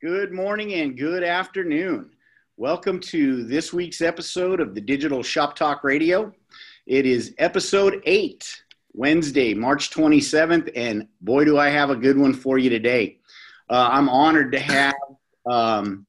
Good 0.00 0.30
morning 0.30 0.74
and 0.74 0.96
good 0.96 1.24
afternoon. 1.24 2.10
Welcome 2.56 3.00
to 3.00 3.42
this 3.42 3.72
week's 3.72 4.00
episode 4.00 4.60
of 4.60 4.72
the 4.76 4.80
Digital 4.80 5.24
Shop 5.24 5.56
Talk 5.56 5.82
Radio. 5.82 6.32
It 6.86 7.04
is 7.04 7.34
episode 7.38 8.00
eight, 8.06 8.62
Wednesday, 8.92 9.54
March 9.54 9.90
27th, 9.90 10.70
and 10.76 11.08
boy, 11.20 11.44
do 11.46 11.58
I 11.58 11.70
have 11.70 11.90
a 11.90 11.96
good 11.96 12.16
one 12.16 12.32
for 12.32 12.58
you 12.58 12.70
today. 12.70 13.18
Uh, 13.68 13.88
I'm 13.90 14.08
honored 14.08 14.52
to 14.52 14.60
have 14.60 14.94
um, 15.46 16.06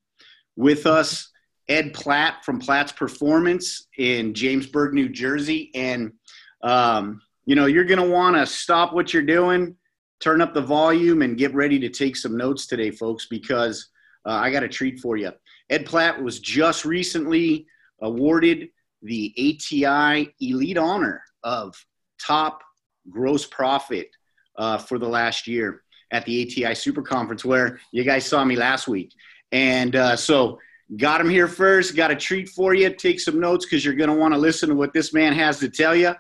with 0.56 0.86
us 0.86 1.32
Ed 1.68 1.96
Platt 1.96 2.46
from 2.46 2.60
Platt's 2.60 2.92
Performance 2.92 3.88
in 3.98 4.34
Jamesburg, 4.36 4.94
New 4.94 5.10
Jersey. 5.10 5.72
And, 5.74 6.14
um, 6.62 7.24
you 7.48 7.56
know, 7.56 7.66
you're 7.66 7.86
going 7.86 8.08
to 8.08 8.14
want 8.16 8.36
to 8.36 8.46
stop 8.46 8.94
what 8.94 9.16
you're 9.16 9.24
doing, 9.24 9.76
turn 10.20 10.42
up 10.42 10.54
the 10.54 10.62
volume, 10.62 11.22
and 11.22 11.38
get 11.38 11.54
ready 11.54 11.80
to 11.80 11.90
take 11.90 12.16
some 12.16 12.36
notes 12.38 12.68
today, 12.68 12.92
folks, 12.92 13.28
because 13.28 13.90
uh, 14.26 14.34
I 14.34 14.52
got 14.52 14.64
a 14.64 14.68
treat 14.68 15.00
for 15.00 15.18
you. 15.18 15.32
Ed 15.70 15.86
Platt 15.86 16.22
was 16.22 16.40
just 16.40 16.86
recently 16.86 17.66
awarded 18.02 18.70
the 19.02 19.34
ATI 19.38 20.34
Elite 20.42 20.78
Honor 20.78 21.22
of 21.44 21.76
Top 22.22 22.62
Gross 23.10 23.46
Profit 23.46 24.10
uh, 24.58 24.78
for 24.78 24.98
the 24.98 25.08
last 25.08 25.48
year 25.48 25.84
at 26.12 26.26
the 26.26 26.44
ATI 26.44 26.76
Super 26.76 27.02
Conference, 27.02 27.46
where 27.46 27.80
you 27.92 28.04
guys 28.04 28.26
saw 28.26 28.44
me 28.44 28.56
last 28.56 28.88
week. 28.88 29.14
And 29.52 29.96
uh, 29.96 30.16
so, 30.16 30.60
got 30.98 31.22
him 31.22 31.30
here 31.30 31.48
first. 31.48 31.96
Got 31.96 32.12
a 32.12 32.16
treat 32.16 32.50
for 32.50 32.74
you. 32.74 32.90
Take 32.90 33.20
some 33.20 33.40
notes 33.40 33.66
because 33.66 33.86
you're 33.86 33.96
going 33.96 34.10
to 34.10 34.16
want 34.16 34.34
to 34.34 34.40
listen 34.40 34.70
to 34.70 34.76
what 34.76 34.94
this 34.94 35.14
man 35.14 35.34
has 35.34 35.60
to 35.60 35.70
tell 35.70 35.96
you. 35.96 36.16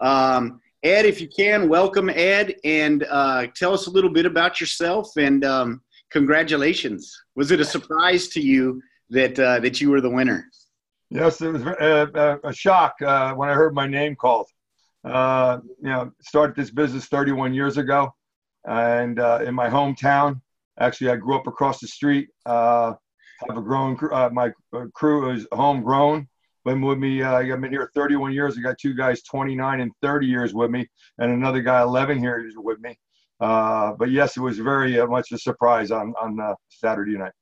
Um, 0.00 0.60
Ed, 0.82 1.04
if 1.04 1.20
you 1.20 1.28
can, 1.28 1.68
welcome 1.68 2.08
Ed 2.08 2.54
and 2.64 3.04
uh, 3.10 3.46
tell 3.54 3.74
us 3.74 3.86
a 3.86 3.90
little 3.90 4.08
bit 4.08 4.24
about 4.24 4.60
yourself 4.60 5.14
and 5.18 5.44
um, 5.44 5.82
congratulations. 6.10 7.14
Was 7.36 7.50
it 7.50 7.60
a 7.60 7.64
surprise 7.66 8.28
to 8.28 8.40
you 8.40 8.80
that 9.10 9.38
uh, 9.38 9.60
that 9.60 9.82
you 9.82 9.90
were 9.90 10.00
the 10.00 10.08
winner? 10.08 10.46
Yes, 11.10 11.42
it 11.42 11.52
was 11.52 11.62
a, 11.62 11.84
uh, 11.84 12.06
uh, 12.14 12.36
a 12.44 12.52
shock 12.54 12.94
uh, 13.02 13.34
when 13.34 13.50
I 13.50 13.52
heard 13.52 13.74
my 13.74 13.86
name 13.86 14.16
called. 14.16 14.48
Uh, 15.04 15.58
you 15.82 15.90
know, 15.90 16.12
started 16.22 16.56
this 16.56 16.70
business 16.70 17.06
31 17.06 17.52
years 17.52 17.76
ago, 17.76 18.14
and 18.66 19.18
in 19.18 19.54
my 19.54 19.68
hometown. 19.68 20.40
Actually, 20.78 21.10
I 21.10 21.16
grew 21.16 21.36
up 21.36 21.46
across 21.46 21.78
the 21.78 21.88
street. 21.88 22.28
have 22.46 22.96
a 23.50 23.60
grown 23.60 23.98
my 24.32 24.50
crew 24.94 25.30
is 25.30 25.46
homegrown 25.52 26.26
with 26.78 26.98
me. 26.98 27.22
Uh, 27.22 27.38
I've 27.38 27.60
been 27.60 27.72
here 27.72 27.90
31 27.94 28.32
years. 28.32 28.56
I 28.56 28.60
got 28.60 28.76
two 28.78 28.94
guys 28.94 29.22
29 29.22 29.80
and 29.80 29.90
30 30.02 30.26
years 30.26 30.54
with 30.54 30.70
me, 30.70 30.88
and 31.18 31.32
another 31.32 31.60
guy 31.60 31.82
11 31.82 32.22
years 32.22 32.54
with 32.56 32.80
me. 32.80 32.96
Uh, 33.40 33.92
but 33.98 34.10
yes, 34.10 34.36
it 34.36 34.40
was 34.40 34.58
very 34.58 35.00
uh, 35.00 35.06
much 35.06 35.32
a 35.32 35.38
surprise 35.38 35.90
on 35.90 36.14
on 36.20 36.38
uh, 36.38 36.54
Saturday 36.68 37.16
night. 37.16 37.32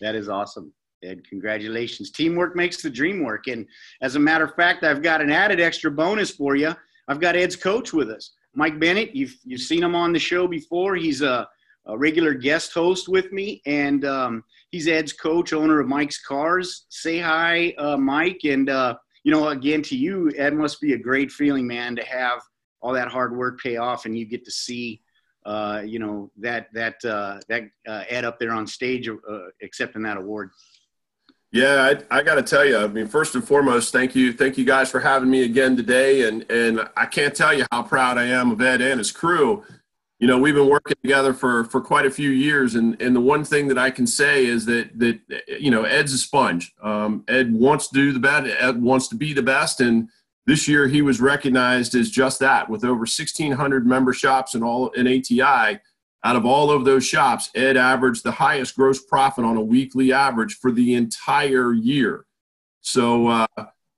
That 0.00 0.14
is 0.14 0.28
awesome, 0.28 0.72
Ed. 1.04 1.20
Congratulations. 1.28 2.10
Teamwork 2.10 2.56
makes 2.56 2.82
the 2.82 2.90
dream 2.90 3.22
work. 3.22 3.46
And 3.46 3.66
as 4.00 4.16
a 4.16 4.18
matter 4.18 4.44
of 4.44 4.54
fact, 4.54 4.82
I've 4.82 5.02
got 5.02 5.20
an 5.20 5.30
added 5.30 5.60
extra 5.60 5.90
bonus 5.90 6.30
for 6.30 6.56
you. 6.56 6.74
I've 7.08 7.20
got 7.20 7.36
Ed's 7.36 7.56
coach 7.56 7.92
with 7.92 8.10
us, 8.10 8.32
Mike 8.54 8.80
Bennett. 8.80 9.14
You've 9.14 9.36
you've 9.44 9.60
seen 9.60 9.82
him 9.82 9.94
on 9.94 10.12
the 10.12 10.18
show 10.18 10.48
before. 10.48 10.96
He's 10.96 11.20
a, 11.20 11.46
a 11.86 11.98
regular 11.98 12.32
guest 12.32 12.72
host 12.72 13.08
with 13.08 13.30
me, 13.32 13.60
and 13.66 14.04
um, 14.06 14.44
he's 14.72 14.88
Ed's 14.88 15.12
coach, 15.12 15.52
owner 15.52 15.78
of 15.78 15.86
Mike's 15.86 16.20
Cars. 16.20 16.86
Say 16.88 17.18
hi, 17.18 17.74
uh, 17.78 17.96
Mike. 17.96 18.40
And, 18.44 18.68
uh, 18.68 18.96
you 19.22 19.30
know, 19.30 19.48
again, 19.48 19.82
to 19.82 19.96
you, 19.96 20.32
Ed 20.36 20.54
must 20.54 20.80
be 20.80 20.94
a 20.94 20.98
great 20.98 21.30
feeling, 21.30 21.66
man, 21.66 21.94
to 21.94 22.04
have 22.04 22.40
all 22.80 22.92
that 22.94 23.08
hard 23.08 23.36
work 23.36 23.60
pay 23.60 23.76
off 23.76 24.06
and 24.06 24.18
you 24.18 24.24
get 24.24 24.44
to 24.44 24.50
see, 24.50 25.00
uh, 25.46 25.82
you 25.84 26.00
know, 26.00 26.32
that, 26.38 26.66
that, 26.72 27.04
uh, 27.04 27.38
that 27.48 27.64
uh, 27.86 28.02
Ed 28.08 28.24
up 28.24 28.40
there 28.40 28.50
on 28.50 28.66
stage 28.66 29.08
uh, 29.08 29.14
accepting 29.62 30.02
that 30.02 30.16
award. 30.16 30.50
Yeah, 31.52 31.94
I, 32.10 32.18
I 32.18 32.22
got 32.22 32.36
to 32.36 32.42
tell 32.42 32.64
you. 32.64 32.78
I 32.78 32.86
mean, 32.86 33.06
first 33.06 33.34
and 33.34 33.46
foremost, 33.46 33.92
thank 33.92 34.16
you, 34.16 34.32
thank 34.32 34.56
you 34.56 34.64
guys 34.64 34.90
for 34.90 35.00
having 35.00 35.28
me 35.28 35.44
again 35.44 35.76
today, 35.76 36.26
and 36.26 36.50
and 36.50 36.88
I 36.96 37.04
can't 37.04 37.34
tell 37.34 37.52
you 37.52 37.66
how 37.70 37.82
proud 37.82 38.16
I 38.16 38.24
am 38.24 38.52
of 38.52 38.62
Ed 38.62 38.80
and 38.80 38.96
his 38.96 39.12
crew 39.12 39.62
you 40.22 40.28
know 40.28 40.38
we've 40.38 40.54
been 40.54 40.68
working 40.68 40.96
together 41.02 41.34
for 41.34 41.64
for 41.64 41.80
quite 41.80 42.06
a 42.06 42.10
few 42.10 42.30
years 42.30 42.76
and 42.76 42.98
and 43.02 43.14
the 43.14 43.20
one 43.20 43.42
thing 43.42 43.66
that 43.66 43.76
i 43.76 43.90
can 43.90 44.06
say 44.06 44.46
is 44.46 44.64
that 44.64 44.96
that 44.96 45.18
you 45.58 45.70
know 45.70 45.82
ed's 45.82 46.12
a 46.12 46.18
sponge. 46.18 46.72
Um, 46.80 47.24
ed 47.26 47.52
wants 47.52 47.88
to 47.88 47.94
do 47.94 48.12
the 48.12 48.20
best 48.20 48.46
ed 48.60 48.80
wants 48.80 49.08
to 49.08 49.16
be 49.16 49.32
the 49.32 49.42
best 49.42 49.80
and 49.80 50.08
this 50.46 50.68
year 50.68 50.86
he 50.86 51.02
was 51.02 51.20
recognized 51.20 51.94
as 51.94 52.10
just 52.10 52.40
that. 52.40 52.68
With 52.68 52.84
over 52.84 53.00
1600 53.00 53.86
member 53.86 54.12
shops 54.12 54.54
in 54.54 54.62
all 54.62 54.90
in 54.90 55.08
ati 55.08 55.42
out 55.42 56.36
of 56.36 56.46
all 56.46 56.70
of 56.70 56.84
those 56.84 57.04
shops 57.04 57.50
ed 57.56 57.76
averaged 57.76 58.22
the 58.22 58.30
highest 58.30 58.76
gross 58.76 59.04
profit 59.04 59.44
on 59.44 59.56
a 59.56 59.60
weekly 59.60 60.12
average 60.12 60.54
for 60.54 60.70
the 60.70 60.94
entire 60.94 61.72
year. 61.72 62.26
So 62.80 63.26
uh, 63.26 63.46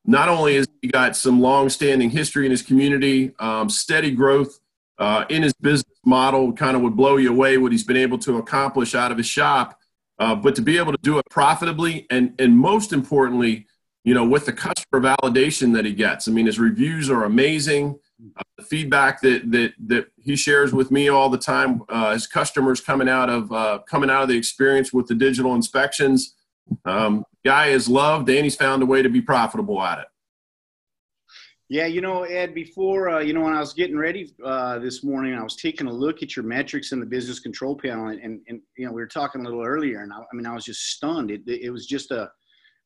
not 0.07 0.31
only 0.31 0.57
has 0.57 0.67
he 0.81 0.89
got 0.89 1.17
some 1.17 1.43
long-standing 1.43 2.09
history 2.09 2.47
in 2.47 2.51
his 2.51 2.63
community 2.63 3.35
um, 3.39 3.69
steady 3.69 4.11
growth 4.11 4.59
uh, 4.99 5.25
in 5.29 5.43
his 5.43 5.53
business 5.55 5.99
model 6.05 6.53
kind 6.53 6.77
of 6.77 6.83
would 6.83 6.97
blow 6.97 7.17
you 7.17 7.31
away 7.31 7.59
what 7.59 7.73
he's 7.73 7.85
been 7.85 7.97
able 7.97 8.19
to 8.19 8.39
accomplish 8.39 8.95
out 8.95 9.11
of 9.11 9.19
his 9.19 9.27
shop. 9.27 9.79
Uh, 10.19 10.35
but 10.35 10.55
to 10.55 10.63
be 10.63 10.79
able 10.79 10.93
to 10.93 10.99
do 11.03 11.19
it 11.19 11.25
profitably 11.29 12.07
and, 12.09 12.35
and 12.39 12.57
most 12.57 12.93
importantly, 12.93 13.67
you 14.05 14.15
know, 14.15 14.25
with 14.25 14.47
the 14.47 14.53
customer 14.53 15.01
validation 15.01 15.73
that 15.75 15.85
he 15.85 15.93
gets. 15.93 16.29
I 16.29 16.31
mean, 16.31 16.47
his 16.47 16.61
reviews 16.61 17.11
are 17.11 17.25
amazing. 17.25 17.99
Uh, 18.37 18.43
the 18.59 18.65
feedback 18.65 19.21
that, 19.23 19.51
that, 19.51 19.73
that 19.87 20.07
he 20.17 20.37
shares 20.37 20.73
with 20.73 20.91
me 20.91 21.09
all 21.09 21.31
the 21.31 21.39
time, 21.39 21.83
uh, 21.89 22.13
his 22.13 22.27
customers 22.27 22.81
coming 22.81 23.09
out 23.09 23.29
of, 23.29 23.51
uh, 23.51 23.81
coming 23.89 24.11
out 24.11 24.23
of 24.23 24.29
the 24.29 24.37
experience 24.37 24.93
with 24.93 25.07
the 25.07 25.15
digital 25.15 25.55
inspections. 25.55 26.35
Um, 26.85 27.25
guy 27.45 27.69
is 27.69 27.89
loved 27.89 28.29
and 28.29 28.45
he's 28.45 28.57
found 28.57 28.83
a 28.83 28.87
way 28.87 29.03
to 29.03 29.09
be 29.09 29.21
profitable 29.21 29.83
at 29.83 29.99
it. 29.99 30.07
Yeah, 31.71 31.87
you 31.87 32.03
know, 32.03 32.25
Ed, 32.25 32.55
before, 32.55 33.09
uh, 33.09 33.21
you 33.21 33.33
know, 33.33 33.41
when 33.41 33.55
I 33.55 33.61
was 33.61 33.73
getting 33.73 33.97
ready 33.97 34.35
uh, 34.45 34.79
this 34.81 35.03
morning, 35.03 35.35
I 35.35 35.43
was 35.43 35.57
taking 35.57 35.87
a 35.87 35.93
look 35.93 36.23
at 36.23 36.37
your 36.37 36.45
metrics 36.45 36.93
in 36.93 37.01
the 37.01 37.07
business 37.07 37.41
control 37.41 37.75
panel. 37.75 38.09
And, 38.09 38.21
and, 38.21 38.41
and 38.49 38.61
you 38.77 38.85
know, 38.85 38.93
we 38.93 39.01
were 39.01 39.07
talking 39.07 39.41
a 39.41 39.45
little 39.45 39.65
earlier, 39.65 40.03
and 40.03 40.13
I, 40.13 40.19
I 40.19 40.35
mean, 40.37 40.45
I 40.45 40.53
was 40.53 40.65
just 40.65 40.91
stunned. 40.91 41.31
It, 41.31 41.41
it 41.47 41.71
was 41.71 41.87
just 41.87 42.11
a, 42.11 42.31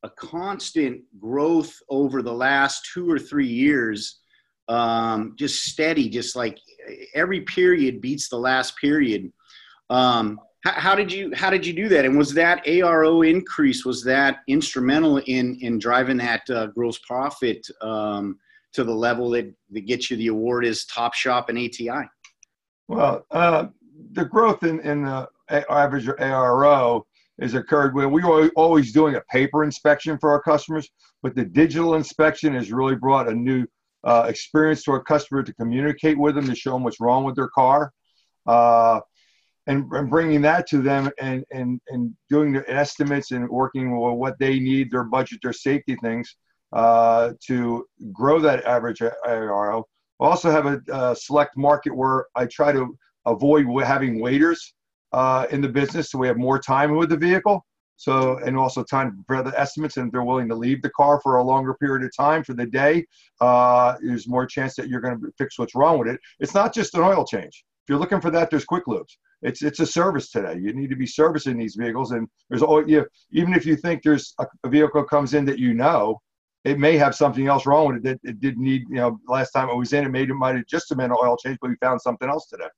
a 0.05 0.11
constant 0.11 1.03
growth 1.19 1.75
over 1.89 2.23
the 2.23 2.33
last 2.33 2.89
two 2.95 3.11
or 3.11 3.19
three 3.19 3.49
years, 3.49 4.21
um, 4.69 5.35
just 5.37 5.65
steady, 5.65 6.09
just 6.09 6.37
like 6.37 6.57
every 7.15 7.41
period 7.41 8.01
beats 8.01 8.29
the 8.29 8.39
last 8.39 8.77
period. 8.77 9.33
Um, 9.91 10.39
how, 10.63 10.73
how, 10.73 10.95
did 10.95 11.13
you 11.13 11.33
how 11.35 11.51
did 11.51 11.67
you 11.67 11.73
do 11.73 11.89
that? 11.89 12.05
And 12.05 12.17
was 12.17 12.33
that 12.35 12.65
ARO 12.65 13.29
increase 13.29 13.85
was 13.85 14.05
that 14.05 14.39
instrumental 14.47 15.19
in 15.19 15.57
in 15.61 15.79
driving 15.79 16.19
that 16.19 16.49
uh, 16.51 16.67
gross 16.67 16.99
profit? 16.99 17.67
Um, 17.81 18.39
to 18.75 18.85
the 18.85 18.95
level 18.95 19.31
that, 19.31 19.53
that 19.71 19.87
gets 19.87 20.11
you 20.11 20.17
the 20.17 20.29
award 20.29 20.65
is 20.65 20.85
top 20.87 21.15
shop 21.15 21.49
and 21.49 21.59
ATI? 21.59 22.09
Well, 22.89 23.27
uh, 23.31 23.67
the 24.13 24.25
growth 24.25 24.63
in, 24.63 24.81
in 24.81 25.05
the 25.05 25.29
average 25.51 26.07
ARO 26.07 27.03
has 27.41 27.55
occurred 27.55 27.95
when 27.95 28.11
we 28.11 28.23
were 28.25 28.51
always 28.57 28.93
doing 28.93 29.15
a 29.15 29.21
paper 29.31 29.65
inspection 29.65 30.19
for 30.19 30.31
our 30.31 30.43
customers, 30.43 30.89
but 31.23 31.35
the 31.35 31.45
digital 31.45 31.95
inspection 31.95 32.55
has 32.55 32.73
really 32.73 32.97
brought 32.97 33.29
a 33.29 33.35
new 33.35 33.67
uh, 34.05 34.27
experience 34.29 34.83
to 34.85 34.93
our 34.93 35.03
customer 35.03 35.43
to 35.43 35.53
communicate 35.55 36.19
with 36.19 36.35
them 36.35 36.47
to 36.47 36.55
show 36.55 36.73
them 36.73 36.85
what's 36.85 37.01
wrong 37.01 37.25
with 37.25 37.37
their 37.37 37.49
car. 37.49 37.93
Uh, 38.47 39.01
and, 39.67 39.85
and, 39.93 40.09
bringing 40.09 40.41
that 40.41 40.67
to 40.67 40.81
them 40.81 41.11
and, 41.21 41.45
and, 41.53 41.79
and 41.89 42.15
doing 42.31 42.55
the 42.55 42.69
estimates 42.71 43.33
and 43.33 43.47
working 43.51 44.01
with 44.01 44.15
what 44.15 44.39
they 44.39 44.59
need, 44.59 44.91
their 44.91 45.05
budget, 45.05 45.41
their 45.43 45.53
safety 45.53 45.95
things 45.97 46.37
uh, 46.73 47.33
to 47.47 47.87
grow 48.13 48.41
that 48.41 48.65
average 48.65 49.01
ARO. 49.01 49.85
Also 50.21 50.51
have 50.51 50.67
a, 50.67 51.15
select 51.15 51.57
market 51.57 51.95
where 51.95 52.27
I 52.35 52.47
try 52.47 52.73
to 52.73 52.97
avoid 53.27 53.67
having 53.85 54.21
waiters 54.21 54.75
uh, 55.13 55.47
in 55.51 55.61
the 55.61 55.69
business, 55.69 56.11
so 56.11 56.19
we 56.19 56.27
have 56.27 56.37
more 56.37 56.59
time 56.59 56.97
with 56.97 57.11
the 57.11 57.17
vehicle. 57.17 57.65
So 57.97 58.39
and 58.47 58.57
also 58.57 58.85
time 58.85 59.25
for 59.27 59.43
the 59.43 59.59
estimates, 59.59 59.97
and 59.97 60.07
if 60.07 60.13
they're 60.13 60.23
willing 60.23 60.49
to 60.51 60.55
leave 60.55 60.83
the 60.83 60.91
car 60.91 61.21
for 61.21 61.37
a 61.37 61.43
longer 61.43 61.75
period 61.75 62.05
of 62.05 62.17
time 62.17 62.45
for 62.45 62.55
the 62.55 62.67
day, 62.67 63.05
uh, 63.41 63.97
there's 64.01 64.29
more 64.29 64.47
chance 64.47 64.77
that 64.77 64.89
you're 64.89 65.01
going 65.01 65.21
to 65.21 65.33
fix 65.37 65.59
what's 65.59 65.75
wrong 65.75 65.99
with 65.99 66.07
it. 66.07 66.21
It's 66.39 66.55
not 66.55 66.73
just 66.73 66.95
an 66.95 67.01
oil 67.01 67.25
change. 67.25 67.65
If 67.89 67.89
you're 67.89 67.99
looking 67.99 68.21
for 68.21 68.31
that, 68.31 68.51
there's 68.51 68.65
quick 68.65 68.85
lubes. 68.87 69.17
It's 69.43 69.63
it's 69.63 69.81
a 69.81 69.87
service 69.87 70.31
today. 70.31 70.59
You 70.61 70.73
need 70.75 70.91
to 70.91 70.97
be 70.97 71.07
servicing 71.07 71.59
these 71.59 71.75
vehicles, 71.75 72.13
and 72.13 72.29
there's 72.49 72.63
all 72.63 72.89
you 72.89 73.05
even 73.33 73.53
if 73.53 73.67
you 73.67 73.75
think 73.75 74.03
there's 74.03 74.33
a, 74.39 74.47
a 74.63 74.69
vehicle 74.69 75.03
comes 75.03 75.35
in 75.35 75.45
that 75.47 75.59
you 75.59 75.75
know, 75.75 76.21
it 76.65 76.79
may 76.79 76.97
have 76.97 77.15
something 77.15 77.47
else 77.47 77.67
wrong 77.67 77.89
with 77.89 77.97
it 77.99 78.03
that 78.03 78.31
it 78.31 78.41
didn't 78.41 78.63
need, 78.63 78.83
you 78.89 78.97
know, 78.97 79.19
last 79.27 79.53
time 79.53 79.69
it 79.69 79.77
was 79.77 79.93
in, 79.93 80.05
it 80.05 80.11
made 80.11 80.31
it 80.31 80.35
might 80.35 80.57
have 80.57 80.67
just 80.67 80.89
been 80.89 81.01
an 81.01 81.13
oil 81.13 81.37
change, 81.37 81.59
but 81.61 81.71
we 81.71 81.77
found 81.77 82.01
something 82.01 82.29
else 82.29 82.47
today. 82.47 82.69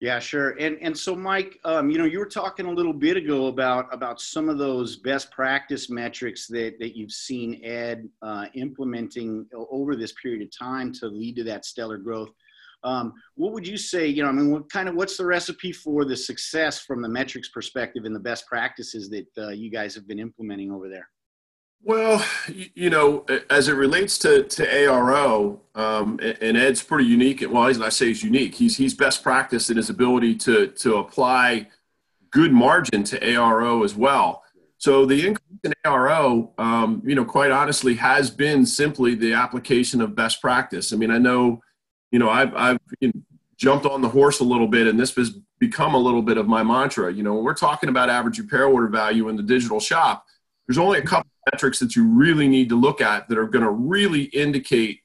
Yeah, 0.00 0.18
sure. 0.18 0.50
And 0.60 0.76
and 0.82 0.96
so, 0.96 1.16
Mike, 1.16 1.58
um, 1.64 1.88
you 1.88 1.96
know, 1.96 2.04
you 2.04 2.18
were 2.18 2.26
talking 2.26 2.66
a 2.66 2.70
little 2.70 2.92
bit 2.92 3.16
ago 3.16 3.46
about 3.46 3.92
about 3.94 4.20
some 4.20 4.50
of 4.50 4.58
those 4.58 4.96
best 4.96 5.30
practice 5.30 5.88
metrics 5.88 6.46
that 6.48 6.78
that 6.80 6.94
you've 6.94 7.12
seen 7.12 7.64
Ed 7.64 8.06
uh, 8.20 8.46
implementing 8.52 9.46
over 9.54 9.96
this 9.96 10.12
period 10.22 10.42
of 10.42 10.56
time 10.56 10.92
to 10.94 11.06
lead 11.06 11.36
to 11.36 11.44
that 11.44 11.64
stellar 11.64 11.96
growth. 11.96 12.28
Um, 12.84 13.14
what 13.36 13.54
would 13.54 13.66
you 13.66 13.78
say? 13.78 14.06
You 14.06 14.22
know, 14.22 14.28
I 14.28 14.32
mean, 14.32 14.50
what 14.50 14.70
kind 14.70 14.90
of 14.90 14.96
what's 14.96 15.16
the 15.16 15.24
recipe 15.24 15.72
for 15.72 16.04
the 16.04 16.16
success 16.16 16.78
from 16.78 17.00
the 17.00 17.08
metrics 17.08 17.48
perspective 17.48 18.04
and 18.04 18.14
the 18.14 18.20
best 18.20 18.46
practices 18.46 19.08
that 19.08 19.26
uh, 19.38 19.48
you 19.48 19.70
guys 19.70 19.94
have 19.94 20.06
been 20.06 20.18
implementing 20.18 20.70
over 20.70 20.90
there? 20.90 21.08
Well, 21.82 22.24
you 22.74 22.90
know, 22.90 23.24
as 23.48 23.68
it 23.68 23.74
relates 23.74 24.18
to, 24.18 24.42
to 24.42 24.66
ARO, 24.66 25.60
um, 25.76 26.18
and 26.40 26.56
Ed's 26.56 26.82
pretty 26.82 27.04
unique. 27.04 27.44
Well, 27.48 27.68
he's 27.68 27.80
I 27.80 27.90
say 27.90 28.06
he's 28.08 28.24
unique. 28.24 28.56
He's 28.56 28.76
he's 28.76 28.92
best 28.94 29.22
practice 29.22 29.70
in 29.70 29.76
his 29.76 29.88
ability 29.88 30.34
to 30.36 30.66
to 30.68 30.96
apply 30.96 31.68
good 32.30 32.52
margin 32.52 33.04
to 33.04 33.20
ARO 33.20 33.84
as 33.84 33.94
well. 33.94 34.42
So 34.78 35.06
the 35.06 35.26
increase 35.28 35.60
in 35.64 35.72
ARO, 35.84 36.50
um, 36.58 37.02
you 37.04 37.14
know, 37.14 37.24
quite 37.24 37.50
honestly, 37.50 37.94
has 37.94 38.30
been 38.30 38.66
simply 38.66 39.14
the 39.14 39.32
application 39.32 40.00
of 40.00 40.14
best 40.14 40.40
practice. 40.42 40.92
I 40.92 40.96
mean, 40.96 41.10
I 41.10 41.18
know, 41.18 41.62
you 42.10 42.18
know, 42.18 42.30
I've 42.30 42.54
I've 42.54 42.78
jumped 43.56 43.86
on 43.86 44.02
the 44.02 44.08
horse 44.08 44.40
a 44.40 44.44
little 44.44 44.68
bit, 44.68 44.86
and 44.86 44.98
this 44.98 45.14
has 45.14 45.38
become 45.58 45.94
a 45.94 45.98
little 45.98 46.22
bit 46.22 46.36
of 46.36 46.46
my 46.48 46.62
mantra. 46.62 47.12
You 47.12 47.22
know, 47.22 47.34
when 47.34 47.44
we're 47.44 47.54
talking 47.54 47.88
about 47.88 48.10
average 48.10 48.38
repair 48.38 48.66
order 48.66 48.88
value 48.88 49.28
in 49.28 49.36
the 49.36 49.42
digital 49.42 49.80
shop, 49.80 50.26
there's 50.66 50.78
only 50.78 50.98
a 50.98 51.02
couple 51.02 51.30
metrics 51.52 51.78
that 51.78 51.96
you 51.96 52.06
really 52.06 52.48
need 52.48 52.68
to 52.68 52.76
look 52.76 53.00
at 53.00 53.28
that 53.28 53.38
are 53.38 53.46
going 53.46 53.64
to 53.64 53.70
really 53.70 54.24
indicate, 54.24 55.00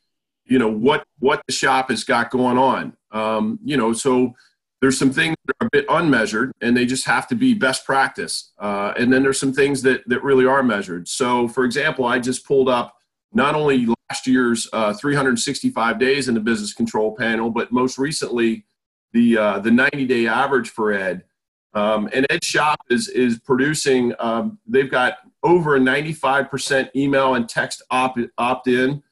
you 0.45 0.59
know, 0.59 0.69
what 0.69 1.05
what 1.19 1.41
the 1.47 1.53
shop 1.53 1.89
has 1.89 2.03
got 2.03 2.31
going 2.31 2.57
on. 2.57 2.95
Um, 3.11 3.59
you 3.63 3.77
know, 3.77 3.93
so 3.93 4.33
there's 4.81 4.97
some 4.97 5.11
things 5.11 5.35
that 5.45 5.55
are 5.61 5.67
a 5.67 5.69
bit 5.71 5.85
unmeasured 5.89 6.51
and 6.61 6.75
they 6.75 6.85
just 6.85 7.05
have 7.05 7.27
to 7.27 7.35
be 7.35 7.53
best 7.53 7.85
practice. 7.85 8.51
Uh, 8.57 8.93
and 8.97 9.13
then 9.13 9.21
there's 9.21 9.39
some 9.39 9.53
things 9.53 9.83
that, 9.83 10.01
that 10.07 10.23
really 10.23 10.45
are 10.45 10.63
measured. 10.63 11.07
So, 11.07 11.47
for 11.47 11.65
example, 11.65 12.05
I 12.05 12.17
just 12.17 12.45
pulled 12.47 12.67
up 12.67 12.95
not 13.31 13.53
only 13.53 13.85
last 14.09 14.25
year's 14.25 14.67
uh, 14.73 14.93
365 14.93 15.99
days 15.99 16.27
in 16.27 16.33
the 16.33 16.39
business 16.39 16.73
control 16.73 17.15
panel, 17.15 17.51
but 17.51 17.71
most 17.71 17.97
recently 17.97 18.65
the 19.13 19.37
uh, 19.37 19.59
the 19.59 19.71
90 19.71 20.05
day 20.07 20.27
average 20.27 20.69
for 20.69 20.91
Ed. 20.91 21.23
Um, 21.73 22.09
and 22.11 22.25
Ed 22.29 22.43
Shop 22.43 22.79
is 22.89 23.07
is 23.07 23.39
producing. 23.39 24.13
Um, 24.19 24.59
they've 24.67 24.91
got 24.91 25.19
over 25.43 25.75
a 25.75 25.79
95% 25.79 26.89
email 26.95 27.35
and 27.35 27.47
text 27.47 27.81
opt 27.89 28.19
opt 28.37 28.67
in. 28.67 29.03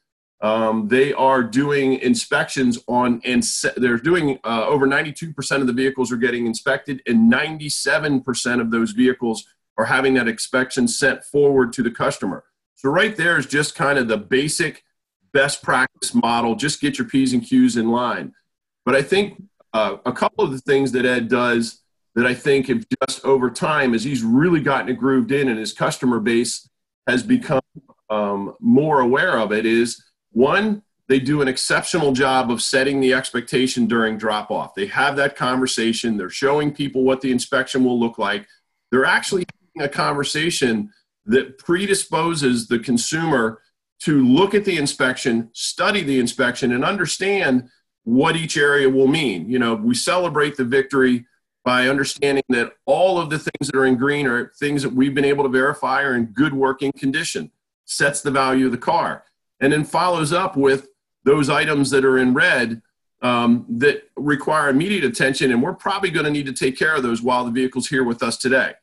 Um, 0.42 0.88
they 0.88 1.12
are 1.12 1.44
doing 1.44 1.94
inspections 1.96 2.80
on, 2.88 3.22
and 3.26 3.44
they're 3.76 3.98
doing 3.98 4.40
uh, 4.46 4.66
over 4.68 4.88
92% 4.88 5.62
of 5.62 5.68
the 5.68 5.74
vehicles 5.74 6.12
are 6.14 6.18
getting 6.18 6.46
inspected, 6.46 7.02
and 7.06 7.32
97% 7.32 8.62
of 8.62 8.72
those 8.72 8.92
vehicles 8.92 9.46
are 9.78 9.86
having 9.86 10.14
that 10.14 10.30
inspection 10.30 10.88
sent 10.88 11.24
forward 11.26 11.74
to 11.74 11.84
the 11.84 11.92
customer. 11.92 12.46
So, 12.76 12.90
right 12.90 13.16
there 13.16 13.38
is 13.38 13.46
just 13.46 13.76
kind 13.76 14.00
of 14.00 14.08
the 14.08 14.18
basic 14.18 14.84
best 15.34 15.62
practice 15.62 16.14
model. 16.14 16.56
Just 16.56 16.80
get 16.80 16.98
your 16.98 17.08
P's 17.08 17.34
and 17.34 17.44
Q's 17.44 17.76
in 17.76 17.90
line. 17.90 18.34
But 18.86 18.96
I 18.96 19.02
think 19.02 19.42
uh, 19.74 19.98
a 20.06 20.12
couple 20.12 20.44
of 20.44 20.52
the 20.52 20.60
things 20.60 20.92
that 20.94 21.06
Ed 21.06 21.28
does 21.28 21.82
that 22.16 22.26
I 22.26 22.34
think 22.34 22.68
have 22.68 22.86
just 23.04 23.24
over 23.24 23.50
time, 23.50 23.94
as 23.94 24.04
he's 24.04 24.24
really 24.24 24.62
gotten 24.62 24.90
it 24.90 24.98
grooved 24.98 25.32
in 25.32 25.48
and 25.48 25.60
his 25.60 25.74
customer 25.74 26.20
base 26.20 26.68
has 27.08 27.24
become 27.24 27.62
um, 28.10 28.56
more 28.60 29.02
aware 29.02 29.38
of 29.38 29.52
it, 29.52 29.66
is 29.66 30.04
one, 30.32 30.84
they 31.08 31.20
do 31.20 31.42
an 31.42 31.48
exceptional 31.48 32.12
job 32.12 32.52
of 32.52 32.62
setting 32.62 33.00
the 33.00 33.14
expectation 33.14 33.88
during 33.88 34.18
drop 34.18 34.52
off. 34.52 34.76
They 34.76 34.88
have 34.88 35.16
that 35.16 35.36
conversation, 35.36 36.18
they're 36.18 36.30
showing 36.30 36.74
people 36.74 37.04
what 37.04 37.22
the 37.22 37.32
inspection 37.32 37.84
will 37.84 38.00
look 38.00 38.18
like. 38.18 38.48
They're 38.92 39.06
actually 39.06 39.46
having 39.76 39.90
a 39.90 39.92
conversation 39.92 40.92
that 41.26 41.58
predisposes 41.58 42.68
the 42.68 42.80
consumer 42.80 43.62
to 44.02 44.26
look 44.26 44.54
at 44.54 44.66
the 44.66 44.78
inspection, 44.78 45.50
study 45.54 46.04
the 46.04 46.20
inspection, 46.20 46.72
and 46.72 46.86
understand 46.86 47.70
what 48.04 48.36
each 48.36 48.58
area 48.58 48.90
will 48.90 49.08
mean. 49.08 49.50
You 49.50 49.60
know, 49.60 49.76
we 49.76 49.94
celebrate 49.94 50.58
the 50.58 50.64
victory 50.64 51.26
by 51.64 51.88
understanding 51.88 52.44
that 52.50 52.74
all 52.86 53.20
of 53.20 53.30
the 53.30 53.40
things 53.40 53.70
that 53.70 53.76
are 53.76 53.86
in 53.86 53.96
green 53.96 54.26
are 54.28 54.52
things 54.60 54.82
that 54.84 54.94
we've 54.94 55.14
been 55.14 55.26
able 55.26 55.44
to 55.44 55.50
verify 55.50 56.04
are 56.04 56.16
in 56.16 56.26
good 56.26 56.54
working 56.54 56.92
condition, 56.94 57.52
sets 57.86 58.22
the 58.22 58.32
value 58.32 58.66
of 58.66 58.72
the 58.72 58.78
car 58.78 59.24
and 59.60 59.74
then 59.74 59.84
follows 59.84 60.32
up 60.34 60.56
with 60.56 60.88
those 61.24 61.50
items 61.50 61.90
that 61.90 62.06
are 62.06 62.18
in 62.18 62.34
red 62.34 62.82
um, 63.22 63.66
that 63.70 64.10
require 64.16 64.70
immediate 64.70 65.04
attention, 65.04 65.52
and 65.52 65.62
we're 65.62 65.74
probably 65.74 66.10
going 66.10 66.26
to 66.26 66.32
need 66.32 66.46
to 66.46 66.54
take 66.54 66.78
care 66.78 66.96
of 66.96 67.04
those 67.04 67.22
while 67.22 67.44
the 67.44 67.52
vehicle's 67.52 67.90
here 67.90 68.04
with 68.04 68.24
us 68.24 68.38
today. 68.38 68.74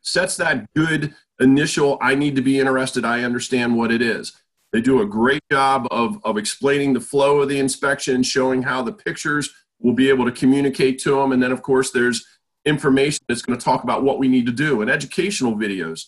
Sets 0.00 0.36
that 0.38 0.72
good 0.74 1.14
initial, 1.38 1.98
I 2.00 2.16
need 2.16 2.34
to 2.34 2.42
be 2.42 2.58
interested, 2.58 3.04
I 3.04 3.22
understand 3.22 3.76
what 3.76 3.92
it 3.92 4.02
is. 4.02 4.32
They 4.72 4.80
do 4.80 5.02
a 5.02 5.06
great 5.06 5.42
job 5.50 5.86
of, 5.90 6.18
of 6.24 6.38
explaining 6.38 6.92
the 6.92 7.00
flow 7.00 7.40
of 7.40 7.48
the 7.48 7.58
inspection, 7.58 8.22
showing 8.22 8.62
how 8.62 8.82
the 8.82 8.92
pictures 8.92 9.54
will 9.82 9.92
be 9.92 10.08
able 10.08 10.24
to 10.24 10.32
communicate 10.32 10.98
to 11.00 11.16
them. 11.16 11.32
And 11.32 11.42
then, 11.42 11.52
of 11.52 11.62
course, 11.62 11.90
there's 11.90 12.26
information 12.64 13.24
that's 13.28 13.42
going 13.42 13.58
to 13.58 13.64
talk 13.64 13.84
about 13.84 14.02
what 14.02 14.18
we 14.18 14.28
need 14.28 14.46
to 14.46 14.52
do 14.52 14.80
and 14.80 14.90
educational 14.90 15.54
videos 15.54 16.06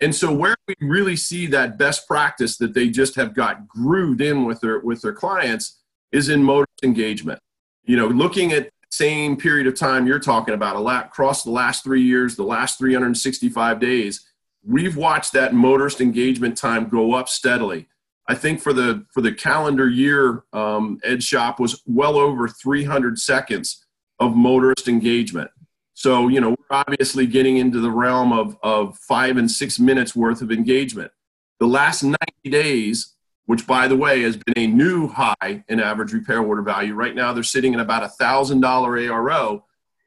and 0.00 0.14
so 0.14 0.32
where 0.32 0.56
we 0.66 0.74
really 0.80 1.16
see 1.16 1.46
that 1.46 1.76
best 1.76 2.06
practice 2.08 2.56
that 2.56 2.72
they 2.72 2.88
just 2.88 3.14
have 3.16 3.34
got 3.34 3.68
grooved 3.68 4.20
in 4.20 4.46
with 4.46 4.60
their 4.60 4.80
with 4.80 5.02
their 5.02 5.12
clients 5.12 5.78
is 6.10 6.28
in 6.28 6.42
motorist 6.42 6.82
engagement. 6.82 7.38
You 7.84 7.96
know, 7.96 8.08
looking 8.08 8.52
at 8.52 8.70
same 8.90 9.36
period 9.36 9.66
of 9.66 9.76
time 9.76 10.06
you're 10.06 10.18
talking 10.18 10.54
about, 10.54 10.74
a 10.74 10.80
lot 10.80 11.06
across 11.06 11.44
the 11.44 11.50
last 11.50 11.84
three 11.84 12.02
years, 12.02 12.34
the 12.34 12.42
last 12.42 12.76
365 12.78 13.78
days, 13.78 14.26
we've 14.64 14.96
watched 14.96 15.32
that 15.34 15.54
motorist 15.54 16.00
engagement 16.00 16.56
time 16.56 16.88
go 16.88 17.14
up 17.14 17.28
steadily. 17.28 17.86
I 18.28 18.34
think 18.34 18.60
for 18.60 18.72
the 18.72 19.04
for 19.12 19.20
the 19.20 19.32
calendar 19.32 19.88
year, 19.88 20.44
um, 20.52 21.00
Ed 21.02 21.22
Shop 21.22 21.58
was 21.58 21.82
well 21.86 22.16
over 22.16 22.46
300 22.48 23.18
seconds 23.18 23.84
of 24.20 24.36
motorist 24.36 24.86
engagement. 24.86 25.50
So, 25.94 26.28
you 26.28 26.40
know, 26.40 26.50
we're 26.50 26.76
obviously 26.76 27.26
getting 27.26 27.58
into 27.58 27.80
the 27.80 27.90
realm 27.90 28.32
of, 28.32 28.56
of 28.62 28.96
five 28.98 29.36
and 29.36 29.50
six 29.50 29.78
minutes 29.78 30.16
worth 30.16 30.40
of 30.40 30.50
engagement. 30.50 31.10
The 31.58 31.66
last 31.66 32.02
90 32.02 32.16
days, 32.44 33.16
which 33.44 33.66
by 33.66 33.86
the 33.86 33.96
way 33.96 34.22
has 34.22 34.36
been 34.36 34.54
a 34.56 34.66
new 34.66 35.08
high 35.08 35.62
in 35.68 35.78
average 35.78 36.14
repair 36.14 36.40
order 36.40 36.62
value, 36.62 36.94
right 36.94 37.14
now 37.14 37.34
they're 37.34 37.42
sitting 37.42 37.74
at 37.74 37.80
about 37.80 38.02
a 38.02 38.10
$1,000 38.18 38.62
ARO. 38.62 39.62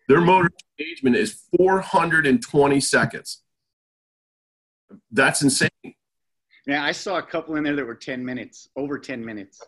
Their 0.08 0.22
motor 0.22 0.50
engagement 0.80 1.16
is 1.16 1.44
420 1.58 2.80
seconds. 2.80 3.44
That's 5.12 5.44
insane. 5.44 5.70
Yeah, 6.66 6.84
I 6.84 6.94
saw 6.94 7.18
a 7.18 7.22
couple 7.22 7.56
in 7.56 7.64
there 7.64 7.76
that 7.76 7.86
were 7.86 7.96
10 7.96 8.24
minutes, 8.24 8.70
over 8.78 8.98
10 8.98 9.24
minutes. 9.24 9.62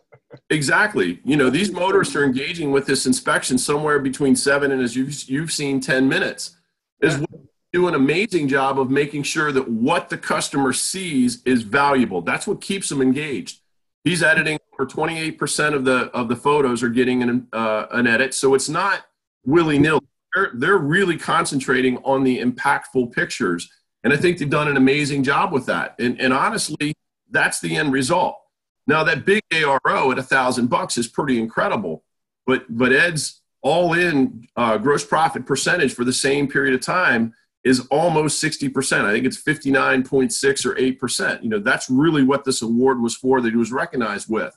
Exactly. 0.48 1.20
You 1.24 1.36
know, 1.36 1.50
these 1.50 1.70
motorists 1.70 2.16
are 2.16 2.24
engaging 2.24 2.70
with 2.70 2.86
this 2.86 3.04
inspection 3.06 3.58
somewhere 3.58 3.98
between 3.98 4.34
seven 4.34 4.72
and, 4.72 4.80
as 4.80 4.96
you've, 4.96 5.24
you've 5.24 5.52
seen, 5.52 5.80
10 5.80 6.08
minutes. 6.08 6.56
Is 7.02 7.18
yeah. 7.18 7.26
do 7.74 7.88
an 7.88 7.94
amazing 7.94 8.48
job 8.48 8.80
of 8.80 8.90
making 8.90 9.24
sure 9.24 9.52
that 9.52 9.68
what 9.68 10.08
the 10.08 10.16
customer 10.16 10.72
sees 10.72 11.42
is 11.42 11.62
valuable. 11.62 12.22
That's 12.22 12.46
what 12.46 12.62
keeps 12.62 12.88
them 12.88 13.02
engaged. 13.02 13.60
He's 14.02 14.22
editing 14.22 14.58
for 14.74 14.86
28% 14.86 15.74
of 15.74 15.84
the 15.84 16.10
of 16.14 16.28
the 16.28 16.36
photos 16.36 16.82
are 16.82 16.88
getting 16.88 17.22
an, 17.22 17.48
uh, 17.52 17.86
an 17.90 18.06
edit, 18.06 18.34
so 18.34 18.54
it's 18.54 18.68
not 18.68 19.04
willy 19.44 19.78
nilly. 19.78 20.00
They're, 20.34 20.52
they're 20.54 20.78
really 20.78 21.18
concentrating 21.18 21.98
on 21.98 22.22
the 22.22 22.40
impactful 22.40 23.12
pictures 23.12 23.68
and 24.06 24.14
I 24.14 24.18
think 24.18 24.38
they've 24.38 24.48
done 24.48 24.68
an 24.68 24.76
amazing 24.76 25.24
job 25.24 25.50
with 25.50 25.66
that. 25.66 25.96
And, 25.98 26.20
and 26.20 26.32
honestly, 26.32 26.94
that's 27.28 27.58
the 27.58 27.74
end 27.74 27.92
result. 27.92 28.38
Now 28.86 29.02
that 29.02 29.26
big 29.26 29.42
ARO 29.50 30.12
at 30.12 30.18
a 30.20 30.22
thousand 30.22 30.68
bucks 30.68 30.96
is 30.96 31.08
pretty 31.08 31.40
incredible, 31.40 32.04
but 32.46 32.64
but 32.68 32.92
Ed's 32.92 33.42
all-in 33.62 34.46
uh, 34.54 34.78
gross 34.78 35.04
profit 35.04 35.44
percentage 35.44 35.92
for 35.92 36.04
the 36.04 36.12
same 36.12 36.46
period 36.46 36.72
of 36.72 36.82
time 36.82 37.34
is 37.64 37.80
almost 37.88 38.40
60%. 38.40 39.04
I 39.04 39.12
think 39.12 39.26
it's 39.26 39.42
59.6 39.42 40.64
or 40.64 40.74
8%. 40.76 41.42
You 41.42 41.48
know, 41.48 41.58
that's 41.58 41.90
really 41.90 42.22
what 42.22 42.44
this 42.44 42.62
award 42.62 43.00
was 43.00 43.16
for 43.16 43.40
that 43.40 43.50
he 43.50 43.56
was 43.56 43.72
recognized 43.72 44.30
with. 44.30 44.56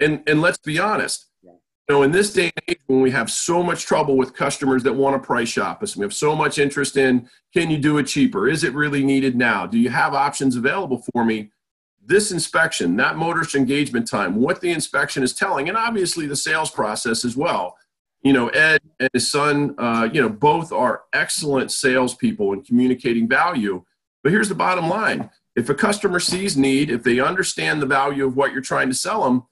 And 0.00 0.22
and 0.26 0.40
let's 0.40 0.56
be 0.56 0.78
honest, 0.78 1.26
you 1.88 1.96
know, 1.96 2.02
in 2.02 2.12
this 2.12 2.32
day 2.32 2.52
and 2.54 2.62
age, 2.68 2.80
when 2.86 3.00
we 3.00 3.10
have 3.10 3.30
so 3.30 3.62
much 3.62 3.86
trouble 3.86 4.16
with 4.16 4.34
customers 4.34 4.82
that 4.82 4.92
want 4.92 5.20
to 5.20 5.26
price 5.26 5.48
shop 5.48 5.82
us, 5.82 5.96
we 5.96 6.02
have 6.02 6.12
so 6.12 6.36
much 6.36 6.58
interest 6.58 6.98
in 6.98 7.28
can 7.54 7.70
you 7.70 7.78
do 7.78 7.96
it 7.96 8.04
cheaper? 8.04 8.46
Is 8.46 8.62
it 8.62 8.74
really 8.74 9.02
needed 9.02 9.36
now? 9.36 9.66
Do 9.66 9.78
you 9.78 9.88
have 9.88 10.12
options 10.12 10.54
available 10.54 11.02
for 11.12 11.24
me? 11.24 11.50
This 12.04 12.30
inspection, 12.30 12.96
that 12.96 13.16
motorist 13.16 13.54
engagement 13.54 14.06
time, 14.06 14.36
what 14.36 14.60
the 14.60 14.70
inspection 14.70 15.22
is 15.22 15.32
telling, 15.32 15.68
and 15.68 15.78
obviously 15.78 16.26
the 16.26 16.36
sales 16.36 16.70
process 16.70 17.24
as 17.24 17.36
well. 17.36 17.76
You 18.22 18.34
know, 18.34 18.48
Ed 18.48 18.82
and 19.00 19.08
his 19.14 19.30
son, 19.30 19.74
uh, 19.78 20.10
you 20.12 20.20
know, 20.20 20.28
both 20.28 20.72
are 20.72 21.04
excellent 21.14 21.72
salespeople 21.72 22.52
in 22.52 22.62
communicating 22.62 23.28
value. 23.28 23.84
But 24.22 24.32
here's 24.32 24.48
the 24.48 24.54
bottom 24.54 24.90
line 24.90 25.30
if 25.56 25.70
a 25.70 25.74
customer 25.74 26.20
sees 26.20 26.56
need, 26.56 26.90
if 26.90 27.02
they 27.02 27.18
understand 27.18 27.80
the 27.80 27.86
value 27.86 28.26
of 28.26 28.36
what 28.36 28.52
you're 28.52 28.60
trying 28.60 28.88
to 28.88 28.94
sell 28.94 29.24
them, 29.24 29.44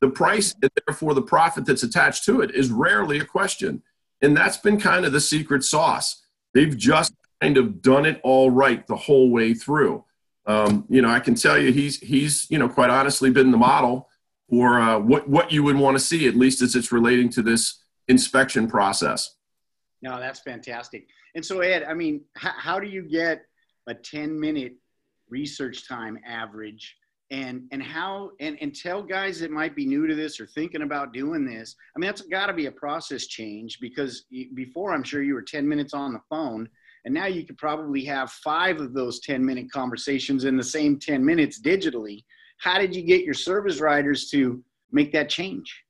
the 0.00 0.08
price 0.08 0.54
and 0.62 0.70
therefore 0.86 1.14
the 1.14 1.22
profit 1.22 1.66
that's 1.66 1.82
attached 1.82 2.24
to 2.24 2.40
it 2.40 2.54
is 2.54 2.70
rarely 2.70 3.18
a 3.18 3.24
question. 3.24 3.82
And 4.22 4.36
that's 4.36 4.56
been 4.56 4.78
kind 4.78 5.04
of 5.04 5.12
the 5.12 5.20
secret 5.20 5.64
sauce. 5.64 6.22
They've 6.54 6.76
just 6.76 7.14
kind 7.40 7.56
of 7.56 7.80
done 7.80 8.06
it 8.06 8.20
all 8.22 8.50
right 8.50 8.86
the 8.86 8.96
whole 8.96 9.30
way 9.30 9.54
through. 9.54 10.04
Um, 10.46 10.84
you 10.88 11.02
know, 11.02 11.08
I 11.08 11.20
can 11.20 11.34
tell 11.34 11.58
you 11.58 11.72
he's 11.72 11.98
he's 12.00 12.46
you 12.50 12.58
know 12.58 12.68
quite 12.68 12.90
honestly 12.90 13.30
been 13.30 13.50
the 13.50 13.56
model 13.56 14.08
or 14.48 14.80
uh, 14.80 14.98
what 14.98 15.28
what 15.28 15.52
you 15.52 15.62
would 15.62 15.76
want 15.76 15.96
to 15.96 16.02
see, 16.02 16.26
at 16.26 16.34
least 16.34 16.62
as 16.62 16.74
it's 16.74 16.92
relating 16.92 17.28
to 17.30 17.42
this 17.42 17.82
inspection 18.08 18.66
process. 18.66 19.36
No, 20.02 20.18
that's 20.18 20.40
fantastic. 20.40 21.08
And 21.34 21.44
so, 21.44 21.60
Ed, 21.60 21.84
I 21.84 21.94
mean, 21.94 22.22
how, 22.36 22.52
how 22.56 22.80
do 22.80 22.88
you 22.88 23.02
get 23.02 23.42
a 23.86 23.94
10 23.94 24.38
minute 24.38 24.74
research 25.28 25.86
time 25.86 26.18
average? 26.26 26.96
And, 27.30 27.68
and 27.70 27.80
how 27.80 28.32
and, 28.40 28.58
and 28.60 28.74
tell 28.74 29.04
guys 29.04 29.38
that 29.38 29.52
might 29.52 29.76
be 29.76 29.86
new 29.86 30.08
to 30.08 30.16
this 30.16 30.40
or 30.40 30.48
thinking 30.48 30.82
about 30.82 31.12
doing 31.12 31.46
this 31.46 31.76
i 31.94 32.00
mean 32.00 32.08
that's 32.08 32.22
got 32.22 32.46
to 32.46 32.52
be 32.52 32.66
a 32.66 32.72
process 32.72 33.28
change 33.28 33.78
because 33.80 34.24
before 34.54 34.92
i'm 34.92 35.04
sure 35.04 35.22
you 35.22 35.34
were 35.34 35.42
10 35.42 35.68
minutes 35.68 35.94
on 35.94 36.12
the 36.12 36.18
phone 36.28 36.68
and 37.04 37.14
now 37.14 37.26
you 37.26 37.46
could 37.46 37.56
probably 37.56 38.04
have 38.04 38.32
five 38.32 38.80
of 38.80 38.94
those 38.94 39.20
10 39.20 39.46
minute 39.46 39.70
conversations 39.70 40.44
in 40.44 40.56
the 40.56 40.64
same 40.64 40.98
10 40.98 41.24
minutes 41.24 41.60
digitally 41.60 42.24
how 42.60 42.78
did 42.78 42.94
you 42.94 43.02
get 43.02 43.24
your 43.24 43.34
service 43.34 43.80
riders 43.80 44.28
to 44.30 44.62
make 44.92 45.12
that 45.12 45.28
change? 45.28 45.84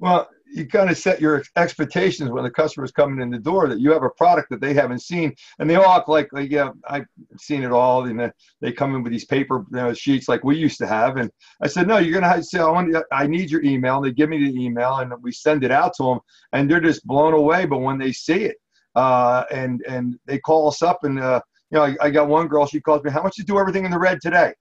Well, 0.00 0.30
you 0.52 0.66
kind 0.66 0.90
of 0.90 0.98
set 0.98 1.20
your 1.20 1.44
expectations 1.56 2.30
when 2.30 2.42
the 2.42 2.50
customer's 2.50 2.90
coming 2.90 3.20
in 3.20 3.30
the 3.30 3.38
door 3.38 3.68
that 3.68 3.80
you 3.80 3.92
have 3.92 4.02
a 4.02 4.10
product 4.10 4.48
that 4.50 4.60
they 4.60 4.74
haven't 4.74 5.00
seen, 5.00 5.34
and 5.58 5.68
they 5.68 5.76
all 5.76 5.98
act 5.98 6.08
like, 6.08 6.32
like 6.32 6.50
yeah, 6.50 6.70
I've 6.88 7.06
seen 7.38 7.62
it 7.62 7.70
all, 7.70 8.04
and 8.06 8.32
they 8.60 8.72
come 8.72 8.94
in 8.94 9.02
with 9.02 9.12
these 9.12 9.26
paper 9.26 9.64
you 9.70 9.76
know, 9.76 9.92
sheets 9.92 10.26
like 10.28 10.42
we 10.42 10.56
used 10.56 10.78
to 10.78 10.86
have. 10.86 11.18
And 11.18 11.30
I 11.62 11.68
said, 11.68 11.86
no, 11.86 11.98
you're 11.98 12.18
gonna 12.18 12.42
say, 12.42 12.58
I, 12.58 12.68
want, 12.68 12.96
I 13.12 13.26
need 13.26 13.50
your 13.50 13.62
email. 13.62 13.98
And 13.98 14.06
they 14.06 14.12
give 14.12 14.30
me 14.30 14.38
the 14.38 14.64
email, 14.64 14.96
and 14.96 15.12
we 15.22 15.32
send 15.32 15.62
it 15.62 15.70
out 15.70 15.92
to 15.98 16.04
them, 16.04 16.20
and 16.52 16.68
they're 16.68 16.80
just 16.80 17.06
blown 17.06 17.34
away. 17.34 17.66
But 17.66 17.78
when 17.78 17.98
they 17.98 18.10
see 18.10 18.44
it, 18.44 18.56
uh, 18.96 19.44
and 19.52 19.82
and 19.86 20.18
they 20.26 20.38
call 20.38 20.66
us 20.66 20.82
up, 20.82 21.04
and 21.04 21.20
uh, 21.20 21.40
you 21.70 21.78
know, 21.78 21.84
I, 21.84 21.96
I 22.00 22.10
got 22.10 22.26
one 22.26 22.48
girl, 22.48 22.66
she 22.66 22.80
calls 22.80 23.04
me, 23.04 23.10
how 23.10 23.22
much 23.22 23.38
you 23.38 23.44
do 23.44 23.58
everything 23.58 23.84
in 23.84 23.90
the 23.90 23.98
red 23.98 24.18
today? 24.20 24.52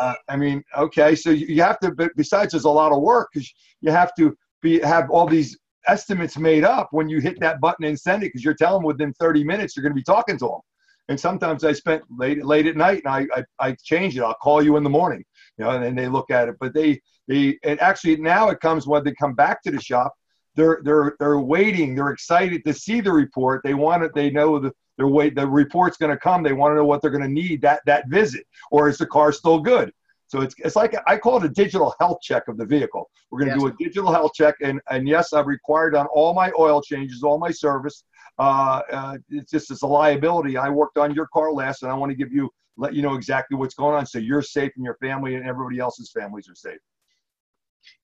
Uh, 0.00 0.14
I 0.28 0.36
mean, 0.36 0.64
okay, 0.76 1.14
so 1.14 1.30
you 1.30 1.62
have 1.62 1.78
to. 1.80 1.92
But 1.92 2.10
besides, 2.16 2.52
there's 2.52 2.64
a 2.64 2.70
lot 2.70 2.92
of 2.92 3.02
work 3.02 3.28
because 3.32 3.52
you 3.82 3.92
have 3.92 4.12
to 4.18 4.34
be 4.60 4.80
have 4.80 5.10
all 5.10 5.26
these 5.26 5.58
estimates 5.86 6.36
made 6.36 6.64
up 6.64 6.88
when 6.92 7.08
you 7.08 7.20
hit 7.20 7.40
that 7.40 7.60
button 7.60 7.86
and 7.86 7.98
send 7.98 8.22
it 8.22 8.26
because 8.26 8.44
you're 8.44 8.54
telling 8.54 8.82
them 8.82 8.86
within 8.86 9.12
30 9.14 9.44
minutes 9.44 9.76
you're 9.76 9.82
going 9.82 9.92
to 9.92 9.94
be 9.94 10.02
talking 10.02 10.38
to 10.38 10.46
them. 10.46 10.60
And 11.08 11.18
sometimes 11.18 11.64
I 11.64 11.72
spent 11.72 12.04
late 12.08 12.44
late 12.44 12.66
at 12.66 12.76
night 12.76 13.02
and 13.04 13.12
I, 13.12 13.26
I 13.36 13.68
I 13.68 13.76
change 13.82 14.16
it. 14.16 14.22
I'll 14.22 14.34
call 14.34 14.62
you 14.62 14.76
in 14.76 14.84
the 14.84 14.90
morning, 14.90 15.24
you 15.58 15.64
know, 15.64 15.70
and 15.70 15.98
they 15.98 16.08
look 16.08 16.30
at 16.30 16.48
it. 16.48 16.56
But 16.60 16.72
they 16.72 17.00
they 17.26 17.58
and 17.64 17.80
actually 17.80 18.16
now 18.16 18.48
it 18.50 18.60
comes 18.60 18.86
when 18.86 19.02
they 19.02 19.14
come 19.14 19.34
back 19.34 19.62
to 19.62 19.72
the 19.72 19.80
shop. 19.80 20.14
They're 20.54 20.80
they're 20.84 21.16
they're 21.18 21.40
waiting. 21.40 21.94
They're 21.94 22.10
excited 22.10 22.64
to 22.64 22.72
see 22.72 23.00
the 23.00 23.12
report. 23.12 23.62
They 23.64 23.74
want 23.74 24.04
it. 24.04 24.12
They 24.14 24.30
know 24.30 24.60
the 24.60 24.72
they're 24.96 25.08
wait 25.08 25.34
the 25.34 25.48
report's 25.48 25.96
going 25.96 26.12
to 26.12 26.18
come. 26.18 26.44
They 26.44 26.52
want 26.52 26.72
to 26.72 26.76
know 26.76 26.84
what 26.84 27.02
they're 27.02 27.10
going 27.10 27.24
to 27.24 27.28
need 27.28 27.62
that 27.62 27.80
that 27.86 28.08
visit, 28.08 28.46
or 28.70 28.88
is 28.88 28.98
the 28.98 29.06
car 29.06 29.32
still 29.32 29.58
good? 29.58 29.92
So 30.30 30.42
it's, 30.42 30.54
it's 30.58 30.76
like 30.76 30.94
I 31.08 31.18
call 31.18 31.38
it 31.38 31.44
a 31.44 31.48
digital 31.48 31.92
health 31.98 32.18
check 32.22 32.46
of 32.46 32.56
the 32.56 32.64
vehicle. 32.64 33.10
We're 33.30 33.40
going 33.40 33.50
to 33.50 33.56
yes. 33.56 33.62
do 33.62 33.66
a 33.66 33.84
digital 33.84 34.12
health 34.12 34.30
check, 34.32 34.54
and 34.62 34.80
and 34.88 35.08
yes, 35.08 35.32
I've 35.32 35.48
required 35.48 35.96
on 35.96 36.06
all 36.06 36.34
my 36.34 36.52
oil 36.56 36.80
changes, 36.80 37.24
all 37.24 37.36
my 37.36 37.50
service. 37.50 38.04
Uh, 38.38 38.80
uh, 38.92 39.18
it's 39.28 39.50
just 39.50 39.72
it's 39.72 39.82
a 39.82 39.86
liability. 39.88 40.56
I 40.56 40.68
worked 40.68 40.98
on 40.98 41.12
your 41.16 41.26
car 41.26 41.52
last, 41.52 41.82
and 41.82 41.90
I 41.90 41.96
want 41.96 42.10
to 42.10 42.16
give 42.16 42.32
you 42.32 42.48
let 42.76 42.94
you 42.94 43.02
know 43.02 43.14
exactly 43.14 43.56
what's 43.56 43.74
going 43.74 43.96
on, 43.96 44.06
so 44.06 44.20
you're 44.20 44.40
safe 44.40 44.70
and 44.76 44.84
your 44.84 44.96
family 45.02 45.34
and 45.34 45.44
everybody 45.44 45.80
else's 45.80 46.12
families 46.12 46.48
are 46.48 46.54
safe. 46.54 46.78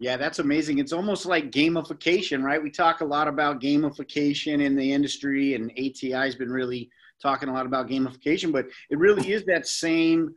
Yeah, 0.00 0.16
that's 0.16 0.40
amazing. 0.40 0.80
It's 0.80 0.92
almost 0.92 1.26
like 1.26 1.52
gamification, 1.52 2.42
right? 2.42 2.60
We 2.60 2.72
talk 2.72 3.02
a 3.02 3.04
lot 3.04 3.28
about 3.28 3.60
gamification 3.60 4.60
in 4.64 4.74
the 4.74 4.92
industry, 4.92 5.54
and 5.54 5.70
ATI 5.78 6.10
has 6.10 6.34
been 6.34 6.50
really 6.50 6.90
talking 7.22 7.48
a 7.48 7.52
lot 7.52 7.66
about 7.66 7.86
gamification, 7.86 8.50
but 8.50 8.66
it 8.90 8.98
really 8.98 9.32
is 9.32 9.44
that 9.44 9.68
same 9.68 10.34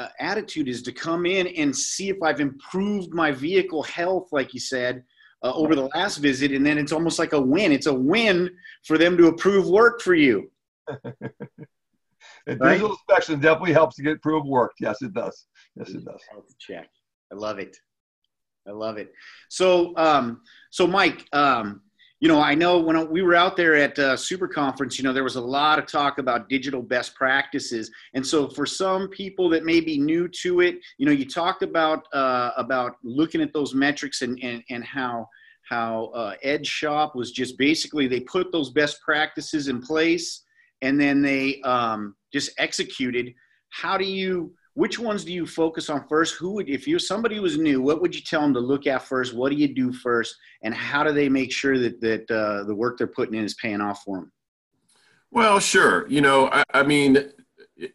uh, 0.00 0.08
attitude 0.18 0.66
is 0.66 0.82
to 0.82 0.92
come 0.92 1.26
in 1.26 1.46
and 1.48 1.76
see 1.76 2.08
if 2.08 2.22
I've 2.22 2.40
improved 2.40 3.12
my 3.12 3.30
vehicle 3.30 3.82
health, 3.82 4.28
like 4.32 4.54
you 4.54 4.60
said, 4.60 5.04
uh, 5.42 5.52
over 5.52 5.74
the 5.74 5.90
last 5.94 6.18
visit, 6.18 6.52
and 6.52 6.64
then 6.64 6.78
it's 6.78 6.92
almost 6.92 7.18
like 7.18 7.34
a 7.34 7.40
win. 7.40 7.70
It's 7.70 7.86
a 7.86 7.92
win 7.92 8.50
for 8.86 8.96
them 8.96 9.18
to 9.18 9.26
approve 9.26 9.68
work 9.68 10.00
for 10.00 10.14
you. 10.14 10.50
right? 10.88 11.26
Digital 12.46 12.92
inspection 12.92 13.40
definitely 13.40 13.74
helps 13.74 13.96
to 13.96 14.02
get 14.02 14.16
approved 14.16 14.46
work. 14.46 14.72
Yes, 14.80 15.02
it 15.02 15.12
does. 15.12 15.46
Yes, 15.76 15.90
it 15.90 16.02
does. 16.04 16.22
Check. 16.58 16.88
I 17.30 17.34
love 17.34 17.58
it. 17.58 17.76
I 18.66 18.72
love 18.72 18.96
it. 18.96 19.12
So, 19.50 19.94
um, 19.96 20.40
so 20.70 20.86
Mike, 20.86 21.26
um, 21.34 21.82
you 22.20 22.28
know, 22.28 22.40
I 22.40 22.54
know 22.54 22.78
when 22.78 23.10
we 23.10 23.22
were 23.22 23.34
out 23.34 23.56
there 23.56 23.74
at 23.74 23.98
uh, 23.98 24.14
Super 24.14 24.46
Conference, 24.46 24.98
you 24.98 25.04
know, 25.04 25.12
there 25.12 25.24
was 25.24 25.36
a 25.36 25.40
lot 25.40 25.78
of 25.78 25.86
talk 25.86 26.18
about 26.18 26.50
digital 26.50 26.82
best 26.82 27.14
practices, 27.14 27.90
and 28.12 28.24
so 28.24 28.46
for 28.46 28.66
some 28.66 29.08
people 29.08 29.48
that 29.48 29.64
may 29.64 29.80
be 29.80 29.98
new 29.98 30.28
to 30.28 30.60
it, 30.60 30.80
you 30.98 31.06
know, 31.06 31.12
you 31.12 31.24
talked 31.24 31.62
about 31.62 32.04
uh, 32.12 32.50
about 32.58 32.96
looking 33.02 33.40
at 33.40 33.54
those 33.54 33.74
metrics 33.74 34.20
and 34.20 34.38
and, 34.42 34.62
and 34.68 34.84
how 34.84 35.26
how 35.70 36.06
uh, 36.14 36.34
Ed 36.42 36.66
Shop 36.66 37.16
was 37.16 37.32
just 37.32 37.56
basically 37.56 38.06
they 38.06 38.20
put 38.20 38.52
those 38.52 38.70
best 38.70 39.00
practices 39.00 39.68
in 39.68 39.80
place, 39.80 40.42
and 40.82 41.00
then 41.00 41.22
they 41.22 41.62
um, 41.62 42.14
just 42.34 42.50
executed. 42.58 43.32
How 43.70 43.96
do 43.96 44.04
you 44.04 44.52
which 44.80 44.98
ones 44.98 45.26
do 45.26 45.32
you 45.34 45.46
focus 45.46 45.90
on 45.90 46.08
first? 46.08 46.36
Who 46.36 46.52
would, 46.52 46.70
if 46.70 46.88
you're 46.88 46.98
somebody 46.98 47.36
who 47.36 47.42
was 47.42 47.58
new, 47.58 47.82
what 47.82 48.00
would 48.00 48.14
you 48.14 48.22
tell 48.22 48.40
them 48.40 48.54
to 48.54 48.60
look 48.60 48.86
at 48.86 49.02
first? 49.02 49.34
What 49.34 49.50
do 49.50 49.56
you 49.56 49.68
do 49.68 49.92
first, 49.92 50.34
and 50.62 50.74
how 50.74 51.04
do 51.04 51.12
they 51.12 51.28
make 51.28 51.52
sure 51.52 51.78
that 51.78 52.00
that 52.00 52.30
uh, 52.30 52.64
the 52.64 52.74
work 52.74 52.96
they're 52.96 53.06
putting 53.06 53.34
in 53.34 53.44
is 53.44 53.52
paying 53.54 53.82
off 53.82 54.02
for 54.02 54.16
them? 54.16 54.32
Well, 55.30 55.60
sure. 55.60 56.08
You 56.08 56.22
know, 56.22 56.48
I, 56.50 56.62
I 56.72 56.82
mean, 56.82 57.30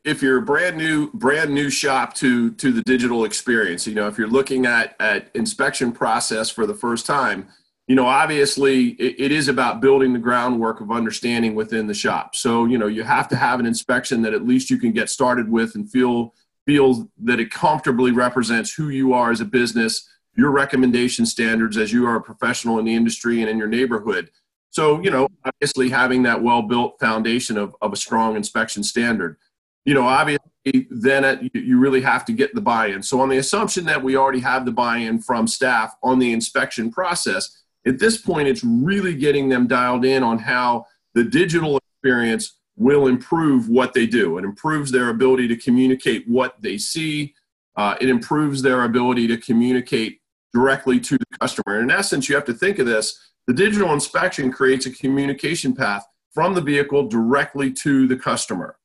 if 0.04 0.22
you're 0.22 0.38
a 0.38 0.44
brand 0.44 0.78
new 0.78 1.10
brand 1.14 1.52
new 1.52 1.72
shop 1.72 2.14
to 2.16 2.52
to 2.52 2.72
the 2.72 2.84
digital 2.84 3.26
experience, 3.26 3.88
you 3.88 3.96
know, 3.96 4.08
if 4.08 4.20
you're 4.20 4.28
looking 4.28 4.68
at 4.68 4.96
at 5.00 5.32
inspection 5.34 5.92
process 5.92 6.52
for 6.52 6.68
the 6.68 6.76
first 6.76 7.08
time, 7.08 7.48
you 7.88 7.96
know, 7.96 8.06
obviously 8.06 8.90
it, 8.90 9.16
it 9.18 9.32
is 9.32 9.48
about 9.48 9.82
building 9.82 10.14
the 10.14 10.20
groundwork 10.20 10.82
of 10.82 10.92
understanding 10.92 11.56
within 11.56 11.88
the 11.88 11.96
shop. 11.96 12.36
So, 12.36 12.66
you 12.66 12.78
know, 12.78 12.88
you 12.88 13.02
have 13.02 13.28
to 13.30 13.36
have 13.36 13.60
an 13.60 13.66
inspection 13.66 14.22
that 14.22 14.36
at 14.36 14.46
least 14.46 14.70
you 14.70 14.78
can 14.78 14.92
get 14.92 15.10
started 15.10 15.50
with 15.50 15.74
and 15.74 15.92
feel 15.92 16.36
feels 16.66 17.04
that 17.24 17.40
it 17.40 17.52
comfortably 17.52 18.12
represents 18.12 18.74
who 18.74 18.90
you 18.90 19.14
are 19.14 19.32
as 19.32 19.42
a 19.42 19.46
business, 19.46 20.08
your 20.36 20.52
recommendation 20.52 21.26
standards 21.26 21.78
as 21.78 21.94
you 21.94 22.06
are 22.06 22.16
a 22.16 22.22
professional 22.22 22.80
in 22.80 22.86
the 22.86 22.96
industry 22.96 23.42
and 23.42 23.50
in 23.50 23.58
your 23.58 23.68
neighborhood. 23.68 24.30
So, 24.72 25.02
you 25.02 25.10
know, 25.10 25.28
obviously 25.46 25.90
having 25.90 26.24
that 26.24 26.42
well 26.44 26.62
built 26.62 27.00
foundation 27.00 27.58
of, 27.58 27.76
of 27.82 27.94
a 27.94 27.96
strong 27.96 28.36
inspection 28.36 28.84
standard. 28.84 29.38
You 29.86 29.94
know, 29.94 30.06
obviously, 30.08 30.88
then 30.90 31.50
you 31.54 31.80
really 31.80 32.02
have 32.02 32.26
to 32.26 32.34
get 32.34 32.56
the 32.56 32.62
buy 32.62 32.88
in. 32.88 33.04
So, 33.04 33.22
on 33.22 33.30
the 33.30 33.38
assumption 33.38 33.86
that 33.86 34.04
we 34.04 34.18
already 34.18 34.40
have 34.40 34.66
the 34.66 34.72
buy 34.72 34.98
in 34.98 35.22
from 35.22 35.48
staff 35.48 35.96
on 36.04 36.20
the 36.20 36.34
inspection 36.34 36.92
process, 36.92 37.64
at 37.86 38.00
this 38.00 38.18
point, 38.18 38.48
it's 38.48 38.64
really 38.64 39.14
getting 39.14 39.48
them 39.48 39.68
dialed 39.68 40.04
in 40.04 40.24
on 40.24 40.40
how 40.40 40.88
the 41.14 41.24
digital 41.24 41.78
experience 41.78 42.58
will 42.78 43.08
improve 43.08 43.70
what 43.70 43.94
they 43.94 44.06
do. 44.06 44.38
It 44.38 44.44
improves 44.44 44.92
their 44.92 45.10
ability 45.10 45.48
to 45.48 45.56
communicate 45.56 46.28
what 46.28 46.62
they 46.62 46.78
see. 46.78 47.34
Uh, 47.76 47.96
it 48.02 48.10
improves 48.10 48.62
their 48.62 48.84
ability 48.84 49.28
to 49.28 49.38
communicate 49.38 50.22
directly 50.54 51.00
to 51.00 51.18
the 51.18 51.26
customer. 51.40 51.80
In 51.82 51.92
essence, 51.92 52.28
you 52.28 52.36
have 52.36 52.46
to 52.46 52.54
think 52.54 52.80
of 52.80 52.86
this 52.86 53.20
the 53.48 53.54
digital 53.54 53.94
inspection 53.94 54.52
creates 54.52 54.86
a 54.86 54.92
communication 54.92 55.76
path 55.76 56.06
from 56.34 56.54
the 56.54 56.62
vehicle 56.62 57.08
directly 57.08 57.72
to 57.72 58.08
the 58.08 58.16
customer, 58.16 58.78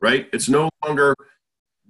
right? 0.00 0.28
It's 0.32 0.48
no 0.48 0.70
longer 0.84 1.14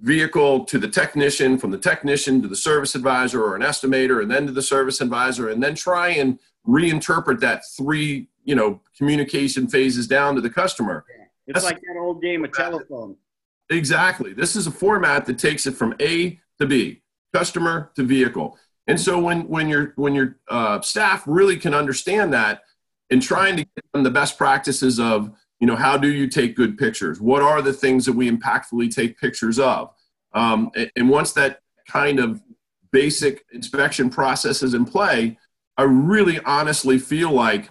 vehicle 0.01 0.65
to 0.65 0.77
the 0.77 0.87
technician, 0.87 1.57
from 1.57 1.71
the 1.71 1.77
technician 1.77 2.41
to 2.41 2.47
the 2.47 2.55
service 2.55 2.95
advisor 2.95 3.43
or 3.43 3.55
an 3.55 3.61
estimator, 3.61 4.21
and 4.21 4.29
then 4.29 4.45
to 4.45 4.51
the 4.51 4.61
service 4.61 5.01
advisor, 5.01 5.49
and 5.49 5.63
then 5.63 5.73
try 5.73 6.09
and 6.09 6.37
reinterpret 6.67 7.39
that 7.39 7.63
three, 7.75 8.27
you 8.43 8.53
know, 8.53 8.81
communication 8.97 9.67
phases 9.67 10.05
down 10.05 10.35
to 10.35 10.41
the 10.41 10.49
customer. 10.49 11.05
It's 11.47 11.55
That's, 11.55 11.65
like 11.65 11.81
that 11.81 11.97
old 11.99 12.21
game 12.21 12.43
of 12.43 12.51
telephone. 12.51 13.15
Exactly. 13.69 14.33
This 14.33 14.55
is 14.55 14.67
a 14.67 14.71
format 14.71 15.25
that 15.25 15.39
takes 15.39 15.65
it 15.65 15.73
from 15.73 15.95
A 15.99 16.39
to 16.59 16.65
B, 16.65 17.01
customer 17.33 17.91
to 17.95 18.03
vehicle. 18.03 18.57
And 18.87 18.99
so 18.99 19.19
when 19.19 19.47
when 19.47 19.67
your 19.67 19.93
when 19.95 20.15
your 20.15 20.37
uh, 20.49 20.81
staff 20.81 21.23
really 21.25 21.57
can 21.57 21.73
understand 21.73 22.33
that 22.33 22.61
and 23.09 23.21
trying 23.21 23.57
to 23.57 23.63
get 23.63 23.91
them 23.93 24.03
the 24.03 24.11
best 24.11 24.37
practices 24.37 24.99
of 24.99 25.31
you 25.59 25.67
know 25.67 25.75
how 25.75 25.97
do 25.97 26.07
you 26.07 26.27
take 26.27 26.55
good 26.55 26.77
pictures? 26.77 27.19
What 27.19 27.41
are 27.41 27.61
the 27.61 27.73
things 27.73 28.05
that 28.05 28.13
we 28.13 28.31
impactfully 28.31 28.93
take 28.93 29.19
pictures 29.19 29.59
of? 29.59 29.93
Um, 30.33 30.71
and, 30.75 30.91
and 30.95 31.09
once 31.09 31.33
that 31.33 31.61
kind 31.89 32.19
of 32.19 32.41
basic 32.91 33.45
inspection 33.51 34.09
process 34.09 34.63
is 34.63 34.73
in 34.73 34.85
play, 34.85 35.37
I 35.77 35.83
really 35.83 36.39
honestly 36.39 36.97
feel 36.97 37.31
like 37.31 37.69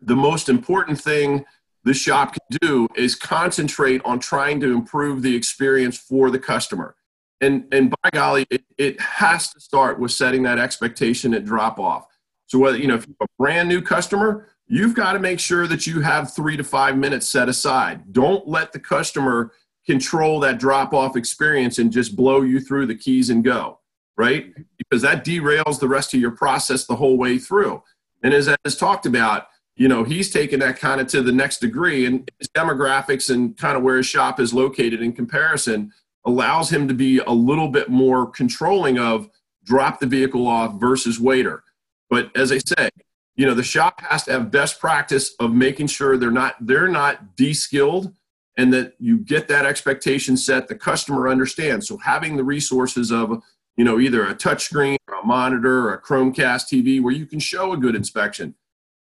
the 0.00 0.16
most 0.16 0.48
important 0.48 1.00
thing 1.00 1.44
the 1.84 1.94
shop 1.94 2.34
can 2.34 2.58
do 2.60 2.88
is 2.94 3.14
concentrate 3.14 4.02
on 4.04 4.18
trying 4.20 4.60
to 4.60 4.72
improve 4.72 5.22
the 5.22 5.34
experience 5.34 5.96
for 5.96 6.30
the 6.30 6.38
customer. 6.38 6.94
And, 7.40 7.64
and 7.72 7.94
by 8.02 8.10
golly, 8.12 8.46
it, 8.50 8.64
it 8.76 9.00
has 9.00 9.50
to 9.52 9.60
start 9.60 9.98
with 9.98 10.12
setting 10.12 10.42
that 10.42 10.58
expectation 10.58 11.32
at 11.32 11.44
drop 11.44 11.78
off. 11.78 12.06
So 12.46 12.58
whether, 12.58 12.76
you 12.76 12.86
know, 12.86 12.96
if 12.96 13.06
you're 13.06 13.16
a 13.22 13.26
brand 13.38 13.68
new 13.68 13.80
customer, 13.80 14.48
you've 14.66 14.94
got 14.94 15.14
to 15.14 15.18
make 15.18 15.40
sure 15.40 15.66
that 15.66 15.86
you 15.86 16.00
have 16.00 16.34
three 16.34 16.56
to 16.56 16.64
five 16.64 16.98
minutes 16.98 17.26
set 17.26 17.48
aside. 17.48 18.12
Don't 18.12 18.46
let 18.46 18.72
the 18.72 18.80
customer 18.80 19.52
control 19.86 20.38
that 20.40 20.58
drop 20.58 20.92
off 20.92 21.16
experience 21.16 21.78
and 21.78 21.90
just 21.90 22.14
blow 22.14 22.42
you 22.42 22.60
through 22.60 22.86
the 22.86 22.94
keys 22.94 23.30
and 23.30 23.42
go. 23.42 23.78
right? 24.20 24.52
Because 24.76 25.00
that 25.00 25.24
derails 25.24 25.80
the 25.80 25.88
rest 25.88 26.12
of 26.12 26.20
your 26.20 26.32
process 26.32 26.84
the 26.84 26.94
whole 26.94 27.16
way 27.16 27.38
through. 27.38 27.82
And 28.22 28.34
as 28.34 28.54
as 28.66 28.76
talked 28.76 29.06
about, 29.06 29.46
you 29.76 29.88
know, 29.88 30.04
he's 30.04 30.30
taken 30.30 30.60
that 30.60 30.78
kind 30.78 31.00
of 31.00 31.06
to 31.08 31.22
the 31.22 31.32
next 31.32 31.58
degree, 31.58 32.06
and 32.06 32.30
his 32.38 32.48
demographics 32.48 33.32
and 33.32 33.56
kind 33.56 33.76
of 33.76 33.82
where 33.82 33.96
his 33.96 34.06
shop 34.06 34.38
is 34.40 34.52
located 34.52 35.00
in 35.00 35.12
comparison 35.12 35.92
allows 36.26 36.70
him 36.70 36.86
to 36.88 36.94
be 36.94 37.18
a 37.18 37.30
little 37.30 37.68
bit 37.68 37.88
more 37.88 38.26
controlling 38.26 38.98
of 38.98 39.28
drop 39.64 40.00
the 40.00 40.06
vehicle 40.06 40.46
off 40.46 40.78
versus 40.78 41.18
waiter. 41.18 41.64
But 42.08 42.30
as 42.36 42.52
I 42.52 42.58
say, 42.58 42.90
you 43.36 43.46
know, 43.46 43.54
the 43.54 43.62
shop 43.62 44.00
has 44.02 44.24
to 44.24 44.32
have 44.32 44.50
best 44.50 44.80
practice 44.80 45.34
of 45.40 45.54
making 45.54 45.86
sure 45.86 46.18
they're 46.18 46.30
not 46.30 46.56
they're 46.60 46.88
not 46.88 47.36
de-skilled 47.36 48.12
and 48.56 48.72
that 48.74 48.94
you 48.98 49.18
get 49.18 49.48
that 49.48 49.64
expectation 49.64 50.36
set 50.36 50.68
the 50.68 50.74
customer 50.74 51.28
understands. 51.28 51.88
So 51.88 51.96
having 51.96 52.36
the 52.36 52.44
resources 52.44 53.10
of 53.10 53.42
you 53.76 53.84
know 53.84 53.98
either 53.98 54.26
a 54.26 54.34
touchscreen 54.34 54.98
or 55.08 55.20
a 55.20 55.26
monitor 55.26 55.88
or 55.88 55.94
a 55.94 56.02
Chromecast 56.02 56.66
TV 56.68 57.00
where 57.00 57.14
you 57.14 57.24
can 57.24 57.38
show 57.38 57.72
a 57.72 57.78
good 57.78 57.94
inspection, 57.94 58.54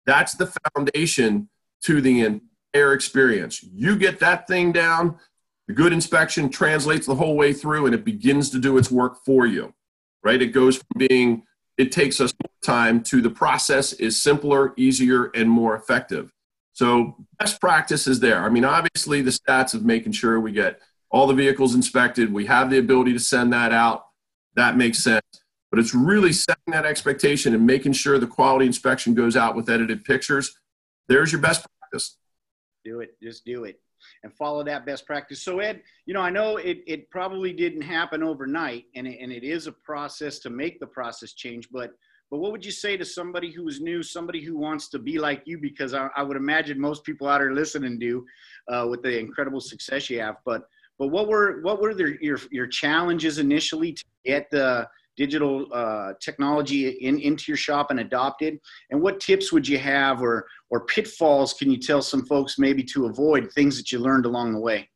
that's 0.09 0.35
the 0.37 0.51
foundation 0.75 1.51
to 1.83 2.01
the 2.01 2.23
entire 2.23 2.95
experience. 2.95 3.63
You 3.63 3.95
get 3.95 4.19
that 4.21 4.49
thing 4.49 4.73
down, 4.73 5.19
the 5.67 5.75
good 5.75 5.93
inspection 5.93 6.49
translates 6.49 7.07
the 7.07 7.15
whole 7.15 7.37
way 7.37 7.53
through 7.53 7.85
and 7.85 7.95
it 7.95 8.07
begins 8.07 8.49
to 8.51 8.59
do 8.59 8.79
its 8.79 8.91
work 8.91 9.23
for 9.27 9.47
you, 9.47 9.75
right? 10.25 10.41
It 10.41 10.49
goes 10.49 10.77
from 10.77 11.07
being, 11.09 11.43
it 11.77 11.93
takes 11.93 12.23
us 12.23 12.33
more 12.43 12.51
time 12.65 13.03
to 13.05 13.21
the 13.21 13.29
process 13.29 13.93
is 13.93 14.21
simpler, 14.21 14.73
easier, 14.79 15.27
and 15.35 15.49
more 15.49 15.77
effective. 15.77 16.33
So, 16.73 17.17
best 17.39 17.61
practice 17.61 18.07
is 18.07 18.21
there. 18.21 18.45
I 18.45 18.49
mean, 18.49 18.65
obviously, 18.65 19.21
the 19.21 19.33
stats 19.33 19.75
of 19.75 19.85
making 19.85 20.13
sure 20.13 20.41
we 20.41 20.53
get 20.53 20.81
all 21.11 21.27
the 21.27 21.35
vehicles 21.35 21.75
inspected, 21.75 22.33
we 22.33 22.47
have 22.47 22.71
the 22.71 22.79
ability 22.79 23.13
to 23.13 23.21
send 23.21 23.53
that 23.53 23.73
out. 23.73 24.07
That 24.55 24.77
makes 24.77 24.99
sense. 24.99 25.23
But 25.71 25.81
it's 25.81 25.95
really 25.95 26.33
setting 26.33 26.73
that 26.73 26.87
expectation 26.87 27.55
and 27.55 27.67
making 27.67 27.93
sure 27.93 28.19
the 28.19 28.27
quality 28.27 28.67
inspection 28.67 29.15
goes 29.15 29.37
out 29.37 29.55
with 29.55 29.69
edited 29.69 30.05
pictures. 30.05 30.59
There's 31.09 31.33
your 31.33 31.41
best 31.41 31.67
practice. 31.79 32.17
Do 32.85 33.01
it. 33.01 33.17
Just 33.23 33.45
do 33.45 33.65
it 33.65 33.81
and 34.23 34.33
follow 34.33 34.63
that 34.65 34.87
best 34.87 35.07
practice. 35.07 35.43
So 35.43 35.59
Ed, 35.59 35.83
you 36.07 36.15
know, 36.15 36.21
I 36.21 36.31
know 36.31 36.57
it, 36.57 36.83
it 36.87 37.11
probably 37.11 37.53
didn't 37.53 37.83
happen 37.83 38.23
overnight 38.23 38.85
and 38.95 39.07
it, 39.07 39.19
and 39.21 39.33
it 39.33 39.45
is 39.45 39.67
a 39.67 39.73
process 39.73 40.39
to 40.41 40.51
make 40.51 40.81
the 40.81 40.87
process 40.87 41.33
change, 41.33 41.69
but 41.71 41.93
but 42.31 42.39
what 42.41 42.53
would 42.53 42.65
you 42.65 42.73
say 42.73 42.97
to 42.99 43.07
somebody 43.07 43.51
who 43.51 43.67
is 43.69 43.81
new, 43.81 44.03
somebody 44.03 44.43
who 44.43 44.57
wants 44.57 44.89
to 44.91 44.99
be 44.99 45.19
like 45.19 45.43
you? 45.47 45.57
Because 45.57 45.95
I, 45.95 46.09
I 46.15 46.23
would 46.23 46.37
imagine 46.37 46.79
most 46.79 47.03
people 47.05 47.27
out 47.27 47.39
there 47.39 47.55
listening 47.55 47.99
do, 47.99 48.23
uh, 48.69 48.87
with 48.89 49.03
the 49.03 49.19
incredible 49.19 49.61
success 49.61 50.11
you 50.11 50.21
have. 50.21 50.37
But 50.45 50.65
but 50.99 51.09
what 51.09 51.29
were 51.29 51.63
what 51.63 51.81
were 51.81 51.95
their, 51.95 52.23
your 52.23 52.39
your 52.51 52.67
challenges 52.67 53.39
initially 53.39 53.95
to 53.95 54.05
get 54.27 54.51
the 54.51 54.87
digital 55.19 55.67
uh, 55.75 56.13
technology 56.21 56.89
in, 56.89 57.19
into 57.19 57.45
your 57.49 57.57
shop 57.57 57.91
and 57.91 58.01
adopted? 58.01 58.59
And 58.91 59.03
what 59.03 59.19
tips 59.19 59.53
would 59.53 59.67
you 59.67 59.79
have 59.79 60.23
or, 60.23 60.47
or 60.71 60.87
pitfalls 60.87 61.53
can 61.53 61.71
you 61.71 61.77
tell 61.77 62.01
some 62.01 62.25
folks 62.25 62.59
maybe 62.59 62.85
to 62.85 63.07
avoid 63.07 63.53
things 63.53 63.77
that 63.77 63.91
you 63.91 63.99
learned 63.99 64.25
along 64.25 64.53
the 64.53 64.61
way? 64.61 64.89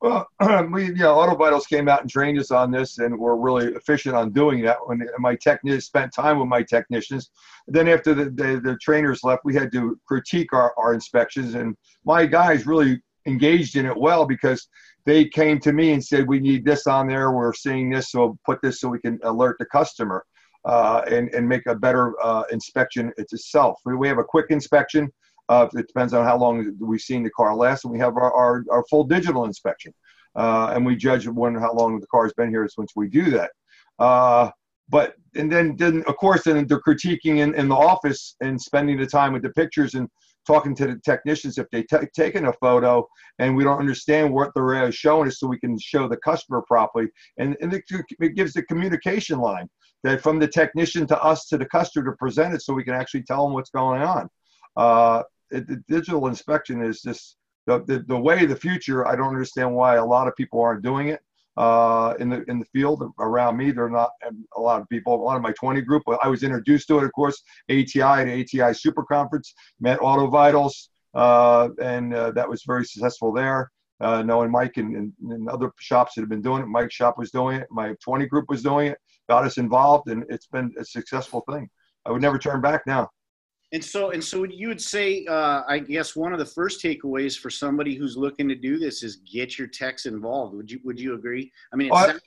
Well, 0.00 0.28
we, 0.72 0.86
yeah, 0.94 1.06
AutoVitals 1.06 1.68
came 1.68 1.88
out 1.88 2.02
and 2.02 2.10
trained 2.10 2.38
us 2.38 2.50
on 2.50 2.70
this, 2.70 2.98
and 2.98 3.18
we're 3.18 3.36
really 3.36 3.66
efficient 3.74 4.14
on 4.14 4.32
doing 4.32 4.62
that. 4.62 4.76
When 4.84 5.06
my 5.18 5.36
technicians 5.36 5.86
spent 5.86 6.12
time 6.12 6.38
with 6.38 6.48
my 6.48 6.62
technicians, 6.62 7.30
then 7.66 7.88
after 7.88 8.14
the, 8.14 8.24
the, 8.24 8.60
the 8.62 8.76
trainers 8.80 9.24
left, 9.24 9.44
we 9.44 9.54
had 9.54 9.72
to 9.72 9.98
critique 10.06 10.52
our, 10.52 10.72
our 10.76 10.94
inspections, 10.94 11.54
and 11.54 11.76
my 12.04 12.26
guys 12.26 12.66
really 12.66 13.00
engaged 13.26 13.76
in 13.76 13.86
it 13.86 13.96
well 13.96 14.24
because 14.24 14.68
they 15.08 15.24
came 15.24 15.58
to 15.60 15.72
me 15.72 15.92
and 15.92 16.04
said, 16.04 16.28
"We 16.28 16.38
need 16.38 16.66
this 16.66 16.86
on 16.86 17.08
there. 17.08 17.32
We're 17.32 17.54
seeing 17.54 17.88
this, 17.88 18.10
so 18.10 18.38
put 18.44 18.60
this 18.60 18.80
so 18.80 18.88
we 18.88 19.00
can 19.00 19.18
alert 19.22 19.56
the 19.58 19.64
customer 19.64 20.22
uh, 20.66 21.00
and 21.10 21.32
and 21.34 21.48
make 21.48 21.64
a 21.66 21.74
better 21.74 22.14
uh, 22.22 22.42
inspection 22.52 23.10
itself." 23.16 23.80
We 23.86 24.06
have 24.08 24.18
a 24.18 24.24
quick 24.34 24.46
inspection. 24.50 25.10
Uh, 25.48 25.66
it 25.72 25.86
depends 25.86 26.12
on 26.12 26.26
how 26.26 26.36
long 26.36 26.76
we've 26.78 27.00
seen 27.00 27.22
the 27.22 27.30
car 27.30 27.56
last, 27.56 27.84
and 27.84 27.92
we 27.92 27.98
have 27.98 28.18
our, 28.18 28.30
our, 28.34 28.64
our 28.70 28.84
full 28.90 29.04
digital 29.04 29.46
inspection, 29.46 29.94
uh, 30.36 30.72
and 30.74 30.84
we 30.84 30.94
judge 30.94 31.26
when 31.26 31.54
how 31.54 31.72
long 31.72 32.00
the 32.00 32.06
car's 32.08 32.34
been 32.34 32.50
here 32.50 32.68
since 32.68 32.92
we 32.94 33.08
do 33.08 33.30
that. 33.30 33.50
Uh, 33.98 34.50
but 34.90 35.14
and 35.36 35.50
then 35.50 35.74
then 35.76 36.04
of 36.06 36.16
course 36.18 36.42
then 36.44 36.66
the 36.66 36.80
critiquing 36.86 37.38
in, 37.38 37.54
in 37.54 37.68
the 37.68 37.74
office 37.74 38.36
and 38.42 38.60
spending 38.60 38.98
the 38.98 39.06
time 39.06 39.32
with 39.32 39.42
the 39.42 39.50
pictures 39.50 39.94
and 39.94 40.08
talking 40.48 40.74
to 40.74 40.86
the 40.86 40.96
technicians 41.04 41.58
if 41.58 41.66
they 41.70 41.82
t- 41.82 42.08
taken 42.16 42.46
a 42.46 42.52
photo 42.54 43.06
and 43.38 43.54
we 43.54 43.62
don't 43.62 43.78
understand 43.78 44.32
what 44.32 44.50
they're 44.54 44.86
uh, 44.86 44.90
showing 44.90 45.28
us 45.28 45.38
so 45.38 45.46
we 45.46 45.58
can 45.58 45.78
show 45.78 46.08
the 46.08 46.16
customer 46.16 46.62
properly. 46.66 47.08
And, 47.38 47.56
and 47.60 47.74
it, 47.74 47.84
it, 48.20 48.34
gives 48.34 48.54
the 48.54 48.62
communication 48.62 49.38
line 49.38 49.68
that 50.04 50.22
from 50.22 50.38
the 50.38 50.48
technician 50.48 51.06
to 51.08 51.22
us 51.22 51.46
to 51.48 51.58
the 51.58 51.66
customer 51.66 52.10
to 52.10 52.16
present 52.16 52.54
it 52.54 52.62
so 52.62 52.72
we 52.72 52.84
can 52.84 52.94
actually 52.94 53.24
tell 53.24 53.44
them 53.44 53.52
what's 53.52 53.70
going 53.70 54.02
on. 54.02 54.28
Uh, 54.76 55.22
it, 55.50 55.68
the 55.68 55.82
digital 55.86 56.26
inspection 56.28 56.82
is 56.82 57.02
just 57.02 57.36
the, 57.66 57.84
the, 57.84 58.04
the 58.08 58.18
way 58.18 58.42
of 58.42 58.48
the 58.48 58.56
future 58.56 59.06
i 59.06 59.14
don't 59.14 59.28
understand 59.28 59.74
why 59.74 59.96
a 59.96 60.04
lot 60.04 60.26
of 60.26 60.34
people 60.36 60.60
aren't 60.60 60.82
doing 60.82 61.08
it 61.08 61.20
uh, 61.58 62.14
in 62.20 62.28
the 62.28 62.44
in 62.48 62.60
the 62.60 62.64
field 62.66 63.02
around 63.18 63.56
me. 63.56 63.72
There 63.72 63.84
are 63.84 63.90
not 63.90 64.10
a 64.56 64.60
lot 64.60 64.80
of 64.80 64.88
people. 64.88 65.14
A 65.14 65.16
lot 65.16 65.36
of 65.36 65.42
my 65.42 65.52
20 65.52 65.80
group. 65.82 66.04
I 66.22 66.28
was 66.28 66.44
introduced 66.44 66.86
to 66.88 66.98
it, 66.98 67.04
of 67.04 67.12
course, 67.12 67.42
ATI 67.68 68.00
at 68.00 68.28
ATI 68.28 68.72
Super 68.72 69.02
Conference. 69.02 69.52
Met 69.80 69.98
AutoVitals, 69.98 70.88
uh, 71.14 71.68
and 71.82 72.14
uh, 72.14 72.30
that 72.30 72.48
was 72.48 72.62
very 72.64 72.84
successful 72.84 73.32
there. 73.32 73.70
Uh, 74.00 74.22
knowing 74.22 74.48
Mike 74.48 74.76
and, 74.76 74.94
and, 74.94 75.12
and, 75.28 75.48
other 75.48 75.72
shops 75.80 76.14
that 76.14 76.20
have 76.20 76.28
been 76.28 76.40
doing 76.40 76.62
it. 76.62 76.68
Mike's 76.68 76.94
shop 76.94 77.18
was 77.18 77.32
doing 77.32 77.56
it. 77.56 77.66
My 77.68 77.96
20 78.04 78.26
group 78.26 78.44
was 78.48 78.62
doing 78.62 78.86
it. 78.86 78.98
Got 79.28 79.44
us 79.44 79.58
involved, 79.58 80.08
and 80.08 80.24
it's 80.28 80.46
been 80.46 80.72
a 80.78 80.84
successful 80.84 81.42
thing. 81.50 81.68
I 82.06 82.12
would 82.12 82.22
never 82.22 82.38
turn 82.38 82.60
back 82.60 82.82
now. 82.86 83.08
And 83.72 83.84
so, 83.84 84.10
and 84.12 84.24
so, 84.24 84.44
you 84.44 84.68
would 84.68 84.80
say, 84.80 85.26
uh, 85.26 85.62
I 85.68 85.78
guess 85.78 86.16
one 86.16 86.32
of 86.32 86.38
the 86.38 86.46
first 86.46 86.82
takeaways 86.82 87.38
for 87.38 87.50
somebody 87.50 87.94
who's 87.94 88.16
looking 88.16 88.48
to 88.48 88.54
do 88.54 88.78
this 88.78 89.02
is 89.02 89.16
get 89.16 89.58
your 89.58 89.68
techs 89.68 90.06
involved. 90.06 90.54
Would 90.54 90.70
you 90.70 90.80
Would 90.84 90.98
you 90.98 91.14
agree? 91.14 91.52
I 91.72 91.76
mean, 91.76 91.90
oh, 91.92 92.18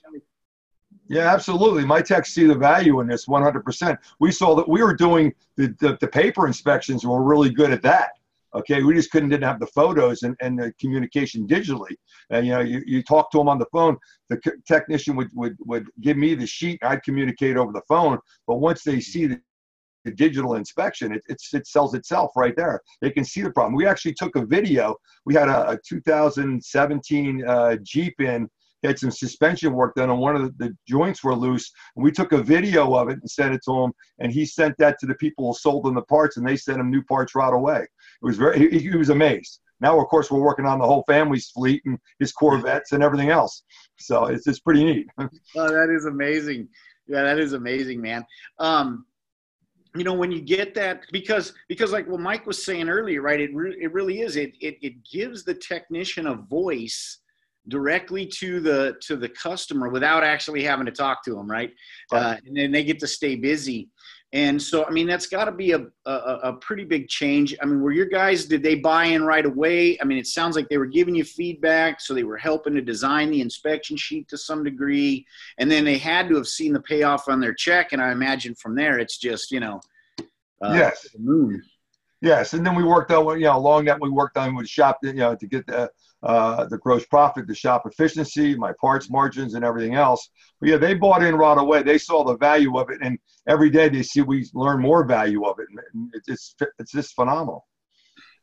yeah, 1.08 1.32
absolutely. 1.32 1.84
My 1.84 2.00
techs 2.00 2.32
see 2.32 2.46
the 2.46 2.54
value 2.54 3.00
in 3.00 3.08
this 3.08 3.26
100%. 3.26 3.98
We 4.20 4.30
saw 4.30 4.54
that 4.54 4.68
we 4.68 4.82
were 4.82 4.94
doing 4.94 5.34
the, 5.56 5.74
the, 5.80 5.98
the 6.00 6.06
paper 6.06 6.46
inspections, 6.46 7.04
we're 7.04 7.22
really 7.22 7.50
good 7.50 7.72
at 7.72 7.82
that. 7.82 8.10
Okay, 8.54 8.82
we 8.82 8.94
just 8.94 9.10
couldn't 9.10 9.30
didn't 9.30 9.44
have 9.44 9.58
the 9.58 9.66
photos 9.66 10.24
and, 10.24 10.36
and 10.42 10.58
the 10.58 10.72
communication 10.78 11.48
digitally. 11.48 11.96
And 12.28 12.46
you 12.46 12.52
know, 12.52 12.60
you, 12.60 12.82
you 12.86 13.02
talk 13.02 13.30
to 13.30 13.38
them 13.38 13.48
on 13.48 13.58
the 13.58 13.66
phone. 13.72 13.96
The 14.28 14.38
technician 14.68 15.16
would, 15.16 15.30
would 15.34 15.56
would 15.60 15.86
give 16.02 16.18
me 16.18 16.34
the 16.34 16.46
sheet. 16.46 16.78
I'd 16.82 17.02
communicate 17.02 17.56
over 17.56 17.72
the 17.72 17.80
phone. 17.88 18.18
But 18.46 18.56
once 18.56 18.82
they 18.82 19.00
see 19.00 19.26
the 19.26 19.40
the 19.51 19.51
digital 20.10 20.54
inspection, 20.54 21.12
it, 21.12 21.22
it 21.28 21.66
sells 21.66 21.94
itself 21.94 22.32
right 22.36 22.56
there. 22.56 22.80
They 23.00 23.10
can 23.10 23.24
see 23.24 23.42
the 23.42 23.50
problem. 23.50 23.74
We 23.74 23.86
actually 23.86 24.14
took 24.14 24.36
a 24.36 24.44
video. 24.44 24.96
We 25.24 25.34
had 25.34 25.48
a, 25.48 25.70
a 25.70 25.78
2017 25.86 27.44
uh, 27.46 27.76
Jeep 27.82 28.20
in, 28.20 28.48
had 28.82 28.98
some 28.98 29.10
suspension 29.10 29.72
work 29.72 29.94
done, 29.94 30.10
and 30.10 30.18
one 30.18 30.34
of 30.36 30.42
the, 30.42 30.66
the, 30.66 30.76
joints 30.88 31.22
were 31.22 31.34
loose. 31.34 31.70
And 31.96 32.04
we 32.04 32.10
took 32.10 32.32
a 32.32 32.42
video 32.42 32.94
of 32.94 33.08
it 33.08 33.18
and 33.20 33.30
sent 33.30 33.54
it 33.54 33.60
to 33.66 33.84
him, 33.84 33.92
and 34.18 34.32
he 34.32 34.44
sent 34.44 34.76
that 34.78 34.98
to 35.00 35.06
the 35.06 35.14
people 35.14 35.46
who 35.46 35.58
sold 35.58 35.86
him 35.86 35.94
the 35.94 36.02
parts, 36.02 36.36
and 36.36 36.46
they 36.46 36.56
sent 36.56 36.80
him 36.80 36.90
new 36.90 37.02
parts 37.04 37.34
right 37.34 37.52
away. 37.52 37.82
It 37.82 37.88
was 38.24 38.36
very, 38.36 38.58
he, 38.58 38.78
he 38.78 38.96
was 38.96 39.10
amazed. 39.10 39.60
Now, 39.80 40.00
of 40.00 40.06
course, 40.08 40.30
we're 40.30 40.40
working 40.40 40.66
on 40.66 40.78
the 40.78 40.86
whole 40.86 41.04
family's 41.08 41.50
fleet 41.50 41.82
and 41.84 41.98
his 42.20 42.32
Corvettes 42.32 42.92
and 42.92 43.02
everything 43.02 43.30
else. 43.30 43.64
So 43.98 44.26
it's, 44.26 44.46
it's 44.46 44.60
pretty 44.60 44.84
neat. 44.84 45.06
oh, 45.18 45.28
that 45.54 45.92
is 45.94 46.04
amazing. 46.06 46.68
Yeah, 47.08 47.22
that 47.24 47.40
is 47.40 47.52
amazing, 47.52 48.00
man. 48.00 48.24
Um, 48.60 49.06
you 49.94 50.04
know 50.04 50.14
when 50.14 50.32
you 50.32 50.40
get 50.40 50.74
that 50.74 51.02
because 51.12 51.52
because 51.68 51.92
like 51.92 52.08
what 52.08 52.20
mike 52.20 52.46
was 52.46 52.64
saying 52.64 52.88
earlier 52.88 53.20
right 53.20 53.40
it, 53.40 53.54
re- 53.54 53.76
it 53.80 53.92
really 53.92 54.20
is 54.20 54.36
it, 54.36 54.52
it 54.60 54.76
it 54.82 54.94
gives 55.10 55.44
the 55.44 55.54
technician 55.54 56.26
a 56.28 56.34
voice 56.34 57.18
directly 57.68 58.26
to 58.26 58.60
the 58.60 58.96
to 59.00 59.16
the 59.16 59.28
customer 59.28 59.88
without 59.88 60.24
actually 60.24 60.64
having 60.64 60.86
to 60.86 60.92
talk 60.92 61.22
to 61.24 61.32
them 61.34 61.48
right, 61.48 61.70
Uh, 62.10 62.36
and 62.44 62.56
then 62.56 62.72
they 62.72 62.82
get 62.82 62.98
to 62.98 63.06
stay 63.06 63.36
busy 63.36 63.88
and 64.32 64.60
so 64.60 64.84
i 64.86 64.90
mean 64.90 65.06
that's 65.06 65.26
got 65.26 65.44
to 65.44 65.52
be 65.52 65.72
a, 65.72 65.86
a, 66.06 66.10
a 66.10 66.52
pretty 66.54 66.84
big 66.84 67.08
change. 67.08 67.54
I 67.60 67.66
mean 67.66 67.80
were 67.80 67.92
your 67.92 68.06
guys 68.06 68.46
did 68.46 68.62
they 68.62 68.74
buy 68.74 69.04
in 69.04 69.24
right 69.24 69.44
away? 69.44 69.98
I 70.00 70.04
mean 70.04 70.18
it 70.18 70.26
sounds 70.26 70.56
like 70.56 70.68
they 70.68 70.78
were 70.78 70.86
giving 70.86 71.14
you 71.14 71.24
feedback 71.24 72.00
so 72.00 72.14
they 72.14 72.24
were 72.24 72.38
helping 72.38 72.74
to 72.74 72.80
design 72.80 73.30
the 73.30 73.40
inspection 73.40 73.96
sheet 73.96 74.28
to 74.28 74.38
some 74.38 74.64
degree. 74.64 75.26
And 75.58 75.70
then 75.70 75.84
they 75.84 75.98
had 75.98 76.28
to 76.28 76.36
have 76.36 76.46
seen 76.46 76.72
the 76.72 76.80
payoff 76.80 77.28
on 77.28 77.40
their 77.40 77.54
check 77.54 77.92
and 77.92 78.02
i 78.02 78.10
imagine 78.12 78.54
from 78.54 78.74
there 78.74 78.98
it's 78.98 79.18
just 79.18 79.50
you 79.50 79.60
know 79.60 79.80
uh, 80.64 80.72
yes 80.74 81.06
yes 82.22 82.54
and 82.54 82.64
then 82.64 82.74
we 82.74 82.84
worked 82.84 83.10
on 83.10 83.38
you 83.38 83.44
know 83.44 83.56
along 83.56 83.84
that 83.84 84.00
we 84.00 84.08
worked 84.08 84.36
on 84.38 84.54
with 84.54 84.68
shop 84.68 84.98
you 85.02 85.12
know 85.12 85.36
to 85.36 85.46
get 85.46 85.66
the 85.66 85.90
uh, 86.22 86.66
the 86.66 86.78
gross 86.78 87.04
profit, 87.06 87.48
the 87.48 87.54
shop 87.54 87.82
efficiency, 87.84 88.54
my 88.54 88.72
parts 88.80 89.10
margins, 89.10 89.54
and 89.54 89.64
everything 89.64 89.96
else. 89.96 90.30
But 90.60 90.68
yeah, 90.68 90.76
they 90.76 90.94
bought 90.94 91.24
in 91.24 91.34
right 91.34 91.58
away. 91.58 91.82
They 91.82 91.98
saw 91.98 92.22
the 92.22 92.36
value 92.36 92.78
of 92.78 92.90
it, 92.90 92.98
and 93.02 93.18
every 93.48 93.70
day 93.70 93.88
they 93.88 94.04
see 94.04 94.20
we 94.20 94.48
learn 94.54 94.80
more 94.80 95.04
value 95.04 95.44
of 95.44 95.58
it. 95.58 95.66
It's 96.28 96.54
it's 96.78 96.92
just 96.92 97.16
phenomenal. 97.16 97.66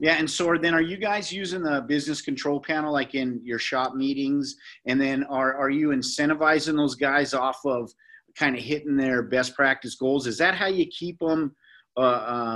Yeah, 0.02 0.16
and 0.16 0.30
so 0.30 0.58
then 0.58 0.74
are 0.74 0.82
you 0.82 0.98
guys 0.98 1.32
using 1.32 1.64
the 1.64 1.82
business 1.88 2.22
control 2.22 2.60
panel 2.60 2.92
like 2.92 3.16
in 3.16 3.40
your 3.46 3.60
shop 3.60 3.96
meetings? 3.96 4.56
And 4.86 5.00
then 5.00 5.24
are, 5.26 5.56
are 5.56 5.70
you 5.70 5.90
incentivizing 5.90 6.76
those 6.76 6.96
guys 6.96 7.34
off 7.34 7.60
of 7.66 7.92
kind 8.38 8.56
of 8.56 8.64
hitting 8.64 8.96
their 8.96 9.22
best 9.22 9.56
practice 9.56 9.96
goals. 9.96 10.28
Is 10.28 10.38
that 10.38 10.56
how 10.56 10.68
you 10.68 10.86
keep 10.88 11.20
them 11.20 11.56
uh, 11.98 12.02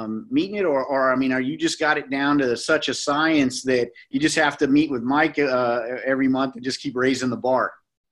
um, 0.03 0.27
meeting 0.29 0.55
it, 0.55 0.65
or, 0.65 0.83
or 0.85 1.11
I 1.11 1.15
mean, 1.15 1.31
are 1.31 1.41
you 1.41 1.57
just 1.57 1.79
got 1.79 1.97
it 1.97 2.09
down 2.09 2.37
to 2.39 2.55
such 2.55 2.89
a 2.89 2.93
science 2.93 3.63
that 3.63 3.89
you 4.09 4.19
just 4.19 4.35
have 4.35 4.57
to 4.57 4.67
meet 4.67 4.89
with 4.91 5.03
Mike 5.03 5.37
uh, 5.39 5.81
every 6.05 6.27
month 6.27 6.55
and 6.55 6.63
just 6.63 6.81
keep 6.81 6.95
raising 6.95 7.29
the 7.29 7.37
bar? 7.37 7.71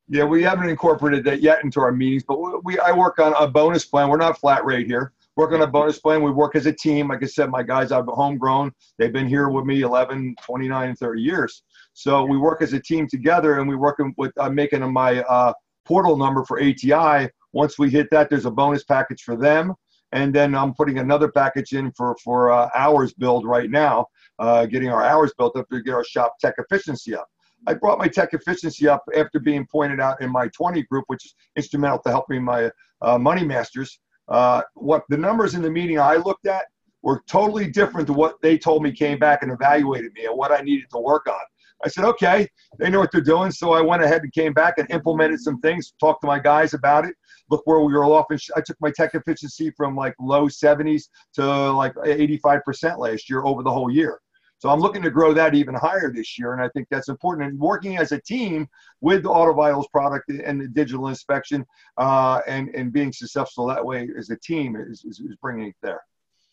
Yeah, 0.09 0.25
we 0.25 0.43
haven't 0.43 0.67
incorporated 0.67 1.23
that 1.25 1.41
yet 1.41 1.63
into 1.63 1.79
our 1.79 1.91
meetings, 1.91 2.23
but 2.27 2.65
we 2.65 2.77
I 2.79 2.91
work 2.91 3.19
on 3.19 3.33
a 3.39 3.47
bonus 3.47 3.85
plan. 3.85 4.09
We're 4.09 4.17
not 4.17 4.37
flat 4.39 4.65
rate 4.65 4.85
here. 4.85 5.13
Work 5.37 5.53
on 5.53 5.61
a 5.61 5.67
bonus 5.67 5.99
plan. 5.99 6.21
We 6.21 6.31
work 6.31 6.55
as 6.57 6.65
a 6.65 6.73
team. 6.73 7.07
Like 7.07 7.23
I 7.23 7.27
said, 7.27 7.49
my 7.49 7.63
guys 7.63 7.93
are 7.93 8.03
homegrown. 8.03 8.73
They've 8.97 9.13
been 9.13 9.27
here 9.27 9.47
with 9.47 9.63
me 9.63 9.81
11, 9.81 10.35
29, 10.43 10.95
30 10.95 11.21
years. 11.21 11.63
So 11.93 12.25
we 12.25 12.37
work 12.37 12.61
as 12.61 12.73
a 12.73 12.79
team 12.81 13.07
together, 13.07 13.59
and 13.59 13.69
we 13.69 13.77
work 13.77 14.01
with 14.17 14.33
uh, 14.37 14.49
making 14.49 14.81
my 14.91 15.21
uh, 15.23 15.53
portal 15.85 16.17
number 16.17 16.43
for 16.43 16.61
ATI. 16.61 17.29
Once 17.53 17.79
we 17.79 17.89
hit 17.89 18.07
that, 18.11 18.29
there's 18.29 18.45
a 18.45 18.51
bonus 18.51 18.83
package 18.83 19.23
for 19.23 19.35
them, 19.35 19.73
and 20.11 20.33
then 20.33 20.55
I'm 20.55 20.73
putting 20.73 20.99
another 20.99 21.29
package 21.29 21.73
in 21.73 21.91
for 21.91 22.15
for 22.23 22.51
uh, 22.51 22.69
hours 22.75 23.13
build 23.13 23.45
right 23.45 23.69
now, 23.69 24.07
uh, 24.39 24.65
getting 24.65 24.89
our 24.89 25.03
hours 25.03 25.33
built 25.37 25.55
up 25.55 25.69
to 25.69 25.81
get 25.81 25.93
our 25.93 26.03
shop 26.03 26.37
tech 26.39 26.55
efficiency 26.57 27.15
up. 27.15 27.27
I 27.67 27.75
brought 27.75 27.99
my 27.99 28.07
tech 28.07 28.33
efficiency 28.33 28.87
up 28.87 29.03
after 29.15 29.39
being 29.39 29.67
pointed 29.71 29.99
out 29.99 30.21
in 30.21 30.31
my 30.31 30.47
20 30.49 30.81
group, 30.83 31.05
which 31.07 31.25
is 31.25 31.35
instrumental 31.55 31.99
to 31.99 32.09
helping 32.09 32.43
my 32.43 32.71
uh, 33.01 33.17
money 33.17 33.45
masters. 33.45 33.99
Uh, 34.27 34.61
what 34.73 35.03
the 35.09 35.17
numbers 35.17 35.53
in 35.53 35.61
the 35.61 35.69
meeting 35.69 35.99
I 35.99 36.15
looked 36.15 36.47
at 36.47 36.65
were 37.03 37.23
totally 37.27 37.69
different 37.69 38.07
to 38.07 38.13
what 38.13 38.41
they 38.41 38.57
told 38.57 38.83
me 38.83 38.91
came 38.91 39.19
back 39.19 39.43
and 39.43 39.51
evaluated 39.51 40.13
me 40.13 40.25
and 40.25 40.37
what 40.37 40.51
I 40.51 40.61
needed 40.61 40.89
to 40.91 40.99
work 40.99 41.27
on. 41.27 41.41
I 41.83 41.89
said, 41.89 42.05
okay, 42.05 42.47
they 42.79 42.89
know 42.89 42.99
what 42.99 43.11
they're 43.11 43.21
doing. 43.21 43.51
So 43.51 43.73
I 43.73 43.81
went 43.81 44.03
ahead 44.03 44.21
and 44.21 44.31
came 44.33 44.53
back 44.53 44.77
and 44.77 44.89
implemented 44.91 45.39
some 45.39 45.59
things, 45.61 45.93
talked 45.99 46.21
to 46.21 46.27
my 46.27 46.39
guys 46.39 46.73
about 46.73 47.05
it. 47.05 47.15
Look 47.49 47.61
where 47.65 47.79
we 47.79 47.93
were 47.93 48.05
off. 48.05 48.27
And 48.29 48.39
I 48.55 48.61
took 48.61 48.77
my 48.79 48.91
tech 48.91 49.15
efficiency 49.15 49.71
from 49.71 49.95
like 49.95 50.15
low 50.19 50.47
70s 50.47 51.03
to 51.33 51.71
like 51.71 51.93
85% 51.95 52.97
last 52.97 53.29
year 53.29 53.43
over 53.43 53.63
the 53.63 53.71
whole 53.71 53.91
year. 53.91 54.19
So 54.61 54.69
I'm 54.69 54.79
looking 54.79 55.01
to 55.01 55.09
grow 55.09 55.33
that 55.33 55.55
even 55.55 55.73
higher 55.73 56.11
this 56.13 56.37
year, 56.37 56.53
and 56.53 56.61
I 56.61 56.69
think 56.69 56.87
that's 56.91 57.09
important. 57.09 57.49
And 57.49 57.59
working 57.59 57.97
as 57.97 58.11
a 58.11 58.21
team 58.21 58.67
with 59.01 59.23
the 59.23 59.29
AutoVitals 59.29 59.89
product 59.91 60.29
and 60.29 60.61
the 60.61 60.67
digital 60.67 61.07
inspection, 61.07 61.65
uh, 61.97 62.41
and 62.45 62.69
and 62.75 62.93
being 62.93 63.11
successful 63.11 63.65
that 63.67 63.83
way 63.83 64.07
as 64.15 64.29
a 64.29 64.37
team 64.37 64.75
is, 64.75 65.03
is, 65.03 65.19
is 65.19 65.35
bringing 65.41 65.69
it 65.69 65.75
there. 65.81 66.01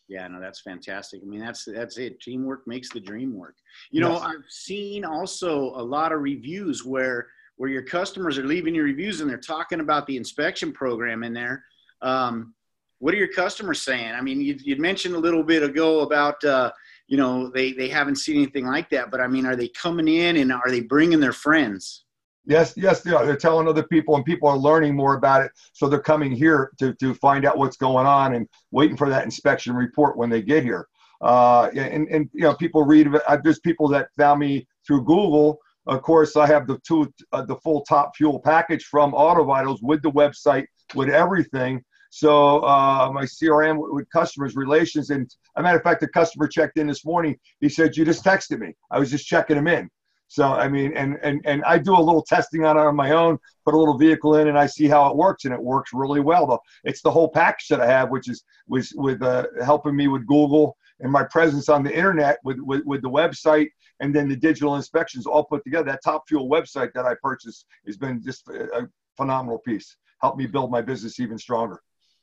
Yeah, 0.09 0.27
no, 0.29 0.41
that's 0.41 0.61
fantastic. 0.61 1.21
I 1.23 1.27
mean, 1.27 1.41
that's 1.41 1.65
that's 1.65 1.99
it. 1.99 2.21
Teamwork 2.21 2.67
makes 2.67 2.89
the 2.91 3.01
dream 3.01 3.35
work. 3.35 3.57
You 3.91 4.01
know, 4.01 4.17
I've 4.17 4.45
seen 4.49 5.05
also 5.05 5.73
a 5.75 5.83
lot 5.83 6.13
of 6.13 6.23
reviews 6.23 6.85
where 6.85 7.29
where 7.57 7.69
your 7.69 7.83
customers 7.83 8.39
are 8.39 8.45
leaving 8.45 8.75
your 8.75 8.85
reviews 8.85 9.21
and 9.21 9.29
they're 9.29 9.37
talking 9.37 9.81
about 9.81 10.07
the 10.07 10.17
inspection 10.17 10.73
program 10.73 11.25
in 11.25 11.35
there. 11.35 11.65
Um, 12.01 12.55
what 13.01 13.13
are 13.13 13.19
your 13.19 13.33
customers 13.33 13.83
saying? 13.83 14.13
I 14.15 14.21
mean, 14.21 14.41
you, 14.41 14.57
you 14.63 14.77
mentioned 14.77 15.15
a 15.15 15.19
little 15.19 15.43
bit 15.43 15.63
ago 15.63 16.01
about 16.01 16.43
uh, 16.43 16.73
you 17.09 17.17
know 17.17 17.49
they 17.49 17.73
they 17.73 17.89
haven't 17.89 18.17
seen 18.17 18.37
anything 18.37 18.67
like 18.67 18.89
that 18.91 19.11
but 19.11 19.21
i 19.21 19.27
mean 19.27 19.47
are 19.47 19.57
they 19.57 19.69
coming 19.69 20.07
in 20.07 20.37
and 20.37 20.53
are 20.53 20.71
they 20.71 20.81
bringing 20.81 21.19
their 21.19 21.33
friends 21.33 22.05
yes 22.49 22.73
yes 22.77 23.03
they 23.03 23.13
are 23.13 23.25
they're 23.25 23.37
telling 23.37 23.69
other 23.69 23.83
people 23.85 24.17
and 24.17 24.25
people 24.25 24.49
are 24.49 24.57
learning 24.57 24.97
more 24.97 25.15
about 25.15 25.43
it 25.43 25.53
so 25.73 25.89
they're 25.89 26.01
coming 26.01 26.33
here 26.33 26.73
to, 26.79 26.95
to 26.95 27.15
find 27.15 27.45
out 27.45 27.59
what's 27.59 27.77
going 27.77 28.07
on 28.07 28.35
and 28.35 28.49
waiting 28.73 28.97
for 28.97 29.09
that 29.09 29.25
inspection 29.25 29.75
report 29.75 30.17
when 30.17 30.31
they 30.31 30.43
get 30.43 30.65
here 30.65 30.89
uh, 31.21 31.69
and, 31.75 32.09
and 32.09 32.29
you 32.33 32.43
know 32.43 32.55
people 32.55 32.83
read 32.85 33.09
there's 33.45 33.61
people 33.61 33.87
that 33.87 34.09
found 34.17 34.41
me 34.41 34.67
through 34.87 35.05
google 35.05 35.59
of 35.87 36.03
course 36.03 36.37
i 36.37 36.47
have 36.47 36.67
the 36.67 36.79
two 36.87 37.13
uh, 37.33 37.43
the 37.43 37.57
full 37.57 37.83
top 37.83 38.17
fuel 38.17 38.41
package 38.41 38.85
from 38.85 39.13
autovitals 39.13 39.79
with 39.83 40.03
the 40.03 40.11
website 40.11 40.65
with 40.95 41.09
everything 41.09 41.83
so 42.11 42.61
uh, 42.61 43.11
my 43.13 43.25
CRM 43.25 43.77
with 43.79 44.09
customers 44.09 44.57
relations, 44.57 45.11
and 45.11 45.31
a 45.57 45.63
matter 45.63 45.77
of 45.77 45.83
fact, 45.83 46.01
the 46.01 46.09
customer 46.09 46.49
checked 46.49 46.79
in 46.79 46.87
this 46.87 47.05
morning. 47.05 47.39
He 47.61 47.69
said, 47.69 47.99
"You 47.99 48.07
just 48.07 48.25
texted 48.25 48.61
me. 48.61 48.75
I 48.91 48.99
was 48.99 49.11
just 49.11 49.27
checking 49.27 49.59
him 49.59 49.69
in." 49.69 49.91
So 50.29 50.45
I 50.45 50.69
mean, 50.69 50.93
and 50.95 51.19
and 51.23 51.41
and 51.47 51.65
I 51.65 51.79
do 51.79 51.97
a 51.97 52.01
little 52.01 52.23
testing 52.23 52.65
on 52.65 52.77
it 52.77 52.81
on 52.81 52.95
my 52.95 53.13
own, 53.13 53.39
put 53.65 53.75
a 53.75 53.79
little 53.79 53.97
vehicle 53.97 54.37
in, 54.37 54.49
and 54.49 54.59
I 54.59 54.67
see 54.67 54.87
how 54.87 55.11
it 55.11 55.17
works, 55.17 55.47
and 55.47 55.55
it 55.55 55.61
works 55.61 55.91
really 55.95 56.21
well. 56.21 56.47
Though 56.47 56.61
it's 56.85 57.01
the 57.01 57.11
whole 57.11 57.31
package 57.31 57.69
that 57.69 57.81
I 57.81 57.87
have, 57.87 58.11
which 58.11 58.29
is 58.29 58.45
was 58.69 58.93
with 58.95 59.23
uh, 59.23 59.47
helping 59.65 59.97
me 59.97 60.07
with 60.09 60.27
Google 60.27 60.77
and 61.01 61.11
my 61.11 61.25
presence 61.25 61.69
on 61.69 61.83
the 61.83 61.97
internet 61.97 62.39
with, 62.45 62.59
with 62.61 62.83
with 62.85 63.01
the 63.01 63.11
website, 63.11 63.69
and 64.01 64.15
then 64.15 64.29
the 64.29 64.37
digital 64.37 64.77
inspections 64.77 65.27
all 65.27 65.45
put 65.45 65.65
together. 65.65 65.87
That 65.87 66.05
Top 66.05 66.29
Fuel 66.29 66.49
website 66.49 66.93
that 66.93 67.07
I 67.07 67.15
purchased 67.23 67.65
has 67.87 67.97
been 67.97 68.23
just 68.23 68.47
a 68.49 68.87
phenomenal 69.17 69.59
piece. 69.61 69.97
Helped 70.21 70.39
me 70.39 70.47
build 70.47 70.71
my 70.71 70.83
business 70.83 71.21
even 71.21 71.39
stronger. 71.39 71.81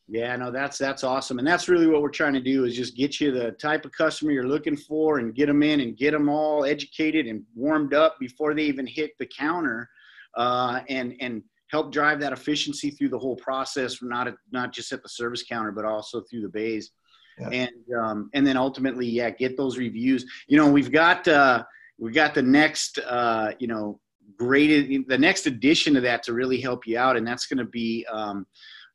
Yeah, 0.08 0.36
no, 0.36 0.52
that's 0.52 0.78
that's 0.78 1.04
awesome, 1.04 1.40
and 1.40 1.48
that's 1.48 1.68
really 1.68 1.88
what 1.88 2.04
we're 2.04 2.10
trying 2.10 2.34
to 2.34 2.40
do 2.40 2.66
is 2.66 2.76
just 2.76 2.96
get 2.96 3.20
you 3.20 3.32
the 3.32 3.52
type 3.54 3.86
of 3.86 3.92
customer 3.92 4.32
you're 4.32 4.48
looking 4.48 4.78
for, 4.78 5.18
and 5.18 5.34
get 5.34 5.48
them 5.48 5.64
in 5.64 5.80
and 5.80 5.98
get 5.98 6.12
them 6.12 6.30
all 6.30 6.64
educated 6.64 7.26
and 7.26 7.44
warmed 7.56 7.96
up 7.96 8.16
before 8.20 8.54
they 8.54 8.64
even 8.64 8.86
hit 8.86 9.12
the 9.18 9.26
counter, 9.26 9.90
uh, 10.38 10.82
and 10.90 11.16
and 11.22 11.42
help 11.72 11.92
drive 11.92 12.20
that 12.20 12.34
efficiency 12.34 12.92
through 12.92 13.10
the 13.10 13.18
whole 13.18 13.36
process, 13.38 13.98
not 14.04 14.28
at, 14.28 14.36
not 14.52 14.72
just 14.72 14.92
at 14.92 15.02
the 15.02 15.10
service 15.10 15.44
counter, 15.44 15.72
but 15.72 15.86
also 15.86 16.22
through 16.30 16.42
the 16.42 16.50
bays, 16.50 16.92
yeah. 17.40 17.50
and 17.50 17.72
um, 18.00 18.30
and 18.36 18.46
then 18.46 18.58
ultimately, 18.58 19.08
yeah, 19.08 19.32
get 19.32 19.58
those 19.58 19.80
reviews. 19.80 20.24
You 20.48 20.58
know, 20.58 20.70
we've 20.70 20.92
got 20.92 21.28
uh, 21.28 21.64
we 21.98 22.12
got 22.12 22.36
the 22.36 22.44
next 22.44 23.00
uh, 23.00 23.54
you 23.58 23.68
know 23.68 24.00
graded 24.38 25.08
the 25.08 25.18
next 25.18 25.48
addition 25.48 25.96
to 25.96 26.02
that 26.02 26.22
to 26.24 26.34
really 26.34 26.62
help 26.62 26.86
you 26.86 27.00
out, 27.00 27.18
and 27.18 27.26
that's 27.26 27.48
going 27.48 27.58
to 27.58 27.66
be. 27.66 28.06
Um, 28.12 28.46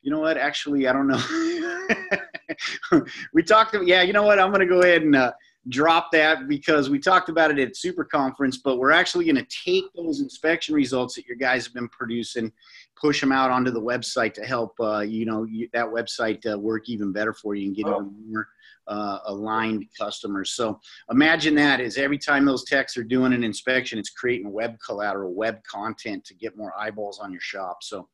you 0.01 0.11
know 0.11 0.19
what? 0.19 0.37
Actually, 0.37 0.87
I 0.87 0.93
don't 0.93 1.07
know. 1.07 1.21
we 3.33 3.43
talked. 3.43 3.75
Yeah, 3.83 4.01
you 4.01 4.13
know 4.13 4.23
what? 4.23 4.39
I'm 4.39 4.49
going 4.49 4.61
to 4.61 4.65
go 4.65 4.81
ahead 4.81 5.03
and 5.03 5.15
uh, 5.15 5.31
drop 5.69 6.11
that 6.11 6.47
because 6.47 6.89
we 6.89 6.99
talked 6.99 7.29
about 7.29 7.51
it 7.51 7.59
at 7.59 7.77
Super 7.77 8.03
Conference, 8.03 8.57
but 8.57 8.77
we're 8.77 8.91
actually 8.91 9.25
going 9.25 9.35
to 9.35 9.47
take 9.63 9.85
those 9.95 10.21
inspection 10.21 10.73
results 10.73 11.15
that 11.15 11.25
your 11.25 11.37
guys 11.37 11.65
have 11.65 11.73
been 11.73 11.89
producing, 11.89 12.51
push 12.99 13.21
them 13.21 13.31
out 13.31 13.51
onto 13.51 13.71
the 13.71 13.81
website 13.81 14.33
to 14.33 14.45
help 14.45 14.73
uh, 14.79 14.99
you 14.99 15.25
know 15.25 15.43
you, 15.43 15.69
that 15.73 15.85
website 15.85 16.51
uh, 16.51 16.57
work 16.57 16.89
even 16.89 17.11
better 17.11 17.33
for 17.33 17.53
you 17.55 17.67
and 17.67 17.75
get 17.75 17.85
oh. 17.85 18.01
even 18.01 18.31
more 18.31 18.47
uh, 18.87 19.19
aligned 19.27 19.85
customers. 19.97 20.51
So 20.53 20.79
imagine 21.11 21.53
that 21.55 21.79
is 21.79 21.97
every 21.97 22.17
time 22.17 22.43
those 22.43 22.65
techs 22.65 22.97
are 22.97 23.03
doing 23.03 23.33
an 23.33 23.43
inspection, 23.43 23.99
it's 23.99 24.09
creating 24.09 24.51
web 24.51 24.77
collateral, 24.85 25.35
web 25.35 25.63
content 25.63 26.25
to 26.25 26.33
get 26.33 26.57
more 26.57 26.73
eyeballs 26.77 27.19
on 27.19 27.31
your 27.31 27.41
shop. 27.41 27.83
So. 27.83 28.09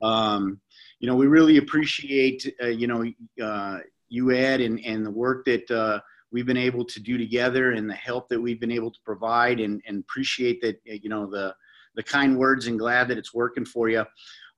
Um, 0.00 0.60
you 1.04 1.10
know, 1.10 1.16
we 1.16 1.26
really 1.26 1.58
appreciate, 1.58 2.50
uh, 2.62 2.68
you 2.68 2.86
know, 2.86 3.04
uh, 3.44 3.80
you 4.08 4.32
Ed 4.32 4.62
and, 4.62 4.80
and 4.86 5.04
the 5.04 5.10
work 5.10 5.44
that 5.44 5.70
uh, 5.70 6.00
we've 6.32 6.46
been 6.46 6.56
able 6.56 6.82
to 6.82 6.98
do 6.98 7.18
together 7.18 7.72
and 7.72 7.90
the 7.90 7.94
help 7.94 8.26
that 8.30 8.40
we've 8.40 8.58
been 8.58 8.70
able 8.70 8.90
to 8.90 8.98
provide 9.04 9.60
and, 9.60 9.82
and 9.86 10.00
appreciate 10.00 10.62
that, 10.62 10.76
uh, 10.90 10.94
you 11.02 11.10
know, 11.10 11.26
the, 11.26 11.54
the 11.94 12.02
kind 12.02 12.38
words 12.38 12.68
and 12.68 12.78
glad 12.78 13.08
that 13.08 13.18
it's 13.18 13.34
working 13.34 13.66
for 13.66 13.90
you. 13.90 14.02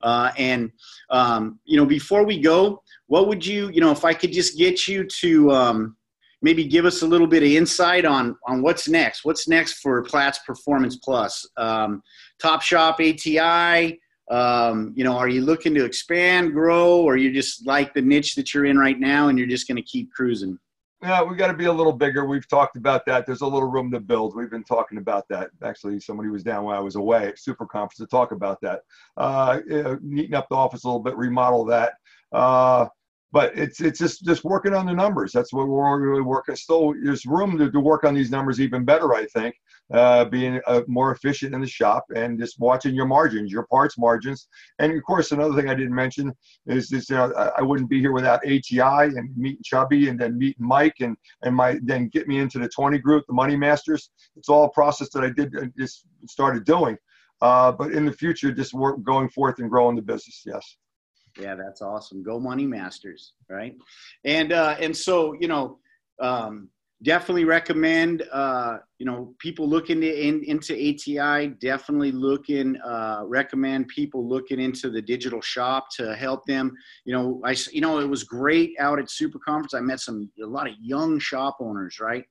Uh, 0.01 0.31
and, 0.37 0.71
um, 1.09 1.59
you 1.65 1.75
know, 1.75 1.85
before 1.85 2.23
we 2.23 2.39
go, 2.39 2.81
what 3.07 3.27
would 3.27 3.45
you, 3.45 3.69
you 3.73 3.81
know, 3.81 3.91
if 3.91 4.05
I 4.05 4.13
could 4.13 4.31
just 4.31 4.57
get 4.57 4.87
you 4.87 5.03
to 5.19 5.51
um, 5.51 5.97
maybe 6.41 6.63
give 6.63 6.85
us 6.85 7.01
a 7.01 7.05
little 7.05 7.27
bit 7.27 7.43
of 7.43 7.49
insight 7.49 8.05
on, 8.05 8.37
on 8.47 8.61
what's 8.61 8.87
next, 8.87 9.25
what's 9.25 9.49
next 9.49 9.79
for 9.79 10.01
Platts 10.01 10.39
Performance 10.47 10.95
Plus, 10.95 11.45
um, 11.57 12.01
Top 12.39 12.61
Shop 12.61 13.01
ATI, 13.01 13.99
um, 14.29 14.93
you 14.95 15.03
know, 15.03 15.17
are 15.17 15.29
you 15.29 15.41
looking 15.41 15.73
to 15.75 15.85
expand, 15.85 16.53
grow, 16.53 17.01
or 17.01 17.17
you 17.17 17.31
just 17.31 17.65
like 17.65 17.93
the 17.93 18.01
niche 18.01 18.35
that 18.35 18.53
you're 18.53 18.65
in 18.65 18.77
right 18.77 18.99
now 18.99 19.29
and 19.29 19.37
you're 19.37 19.47
just 19.47 19.67
going 19.67 19.77
to 19.77 19.81
keep 19.81 20.11
cruising? 20.11 20.57
Yeah, 21.01 21.21
we've 21.21 21.37
got 21.37 21.47
to 21.47 21.53
be 21.53 21.65
a 21.65 21.73
little 21.73 21.93
bigger. 21.93 22.25
We've 22.25 22.47
talked 22.47 22.75
about 22.75 23.05
that. 23.05 23.27
There's 23.27 23.41
a 23.41 23.47
little 23.47 23.69
room 23.69 23.91
to 23.91 23.99
build. 23.99 24.35
We've 24.35 24.49
been 24.49 24.63
talking 24.63 24.97
about 24.97 25.27
that. 25.29 25.51
Actually, 25.63 25.99
somebody 25.99 26.29
was 26.29 26.43
down 26.43 26.63
while 26.63 26.75
I 26.75 26.81
was 26.81 26.95
away 26.95 27.27
at 27.27 27.39
Super 27.39 27.67
Conference 27.67 27.99
to 27.99 28.07
talk 28.07 28.31
about 28.31 28.59
that. 28.61 28.81
Uh, 29.15 29.59
neaten 30.03 30.33
up 30.33 30.47
the 30.49 30.55
office 30.55 30.83
a 30.83 30.87
little 30.87 31.01
bit, 31.01 31.15
remodel 31.15 31.65
that. 31.65 31.93
Uh, 32.31 32.87
but 33.31 33.55
it's 33.55 33.81
it's 33.81 33.99
just 33.99 34.25
just 34.25 34.43
working 34.43 34.73
on 34.73 34.85
the 34.85 34.93
numbers. 34.93 35.31
That's 35.31 35.53
what 35.53 35.67
we're 35.67 35.99
really 35.99 36.21
working. 36.21 36.55
Still, 36.55 36.93
there's 37.03 37.25
room 37.25 37.57
to, 37.59 37.69
to 37.69 37.79
work 37.79 38.03
on 38.03 38.15
these 38.15 38.31
numbers 38.31 38.59
even 38.59 38.83
better. 38.83 39.13
I 39.13 39.25
think 39.25 39.55
uh, 39.93 40.25
being 40.25 40.59
uh, 40.67 40.81
more 40.87 41.11
efficient 41.11 41.53
in 41.55 41.61
the 41.61 41.67
shop 41.67 42.05
and 42.15 42.39
just 42.39 42.59
watching 42.59 42.93
your 42.93 43.05
margins, 43.05 43.51
your 43.51 43.65
parts 43.67 43.97
margins. 43.97 44.47
And 44.79 44.91
of 44.91 45.03
course, 45.03 45.31
another 45.31 45.55
thing 45.55 45.69
I 45.69 45.75
didn't 45.75 45.95
mention 45.95 46.33
is 46.65 46.89
this: 46.89 47.09
you 47.09 47.15
know, 47.15 47.31
I, 47.57 47.61
wouldn't 47.61 47.89
be 47.89 47.99
here 47.99 48.11
without 48.11 48.45
ATI 48.45 49.15
and 49.15 49.35
meeting 49.37 49.61
Chubby 49.63 50.09
and 50.09 50.19
then 50.19 50.37
meeting 50.37 50.65
Mike 50.65 50.95
and 50.99 51.15
and 51.43 51.55
my 51.55 51.79
then 51.83 52.09
get 52.09 52.27
me 52.27 52.39
into 52.39 52.59
the 52.59 52.69
20 52.69 52.97
group, 52.99 53.25
the 53.27 53.33
Money 53.33 53.55
Masters. 53.55 54.09
It's 54.35 54.49
all 54.49 54.65
a 54.65 54.71
process 54.71 55.09
that 55.11 55.23
I 55.23 55.29
did 55.29 55.55
uh, 55.55 55.67
just 55.77 56.05
started 56.27 56.65
doing. 56.65 56.97
Uh, 57.41 57.71
but 57.71 57.91
in 57.91 58.05
the 58.05 58.11
future, 58.11 58.51
just 58.51 58.73
work 58.73 59.01
going 59.03 59.29
forth 59.29 59.59
and 59.59 59.69
growing 59.69 59.95
the 59.95 60.01
business. 60.01 60.43
Yes. 60.45 60.77
Yeah, 61.39 61.55
that's 61.55 61.81
awesome. 61.81 62.23
Go 62.23 62.39
Money 62.39 62.65
Masters, 62.65 63.33
right? 63.47 63.75
And 64.25 64.51
uh, 64.51 64.75
and 64.79 64.95
so 64.95 65.33
you 65.39 65.47
know, 65.47 65.79
um, 66.19 66.69
definitely 67.03 67.45
recommend 67.45 68.23
uh, 68.31 68.77
you 68.97 69.05
know 69.05 69.33
people 69.39 69.67
looking 69.67 70.01
in, 70.03 70.43
into 70.45 70.73
ATI. 70.73 71.49
Definitely 71.59 72.11
looking 72.11 72.75
uh, 72.81 73.23
recommend 73.25 73.87
people 73.87 74.27
looking 74.27 74.59
into 74.59 74.89
the 74.89 75.01
digital 75.01 75.41
shop 75.41 75.87
to 75.97 76.15
help 76.15 76.45
them. 76.45 76.73
You 77.05 77.13
know, 77.13 77.41
I 77.45 77.55
you 77.71 77.81
know 77.81 77.99
it 77.99 78.09
was 78.09 78.23
great 78.23 78.71
out 78.79 78.99
at 78.99 79.09
Super 79.09 79.39
Conference. 79.39 79.73
I 79.73 79.81
met 79.81 79.99
some 79.99 80.29
a 80.43 80.47
lot 80.47 80.67
of 80.67 80.73
young 80.81 81.19
shop 81.19 81.57
owners, 81.59 81.99
right? 81.99 82.25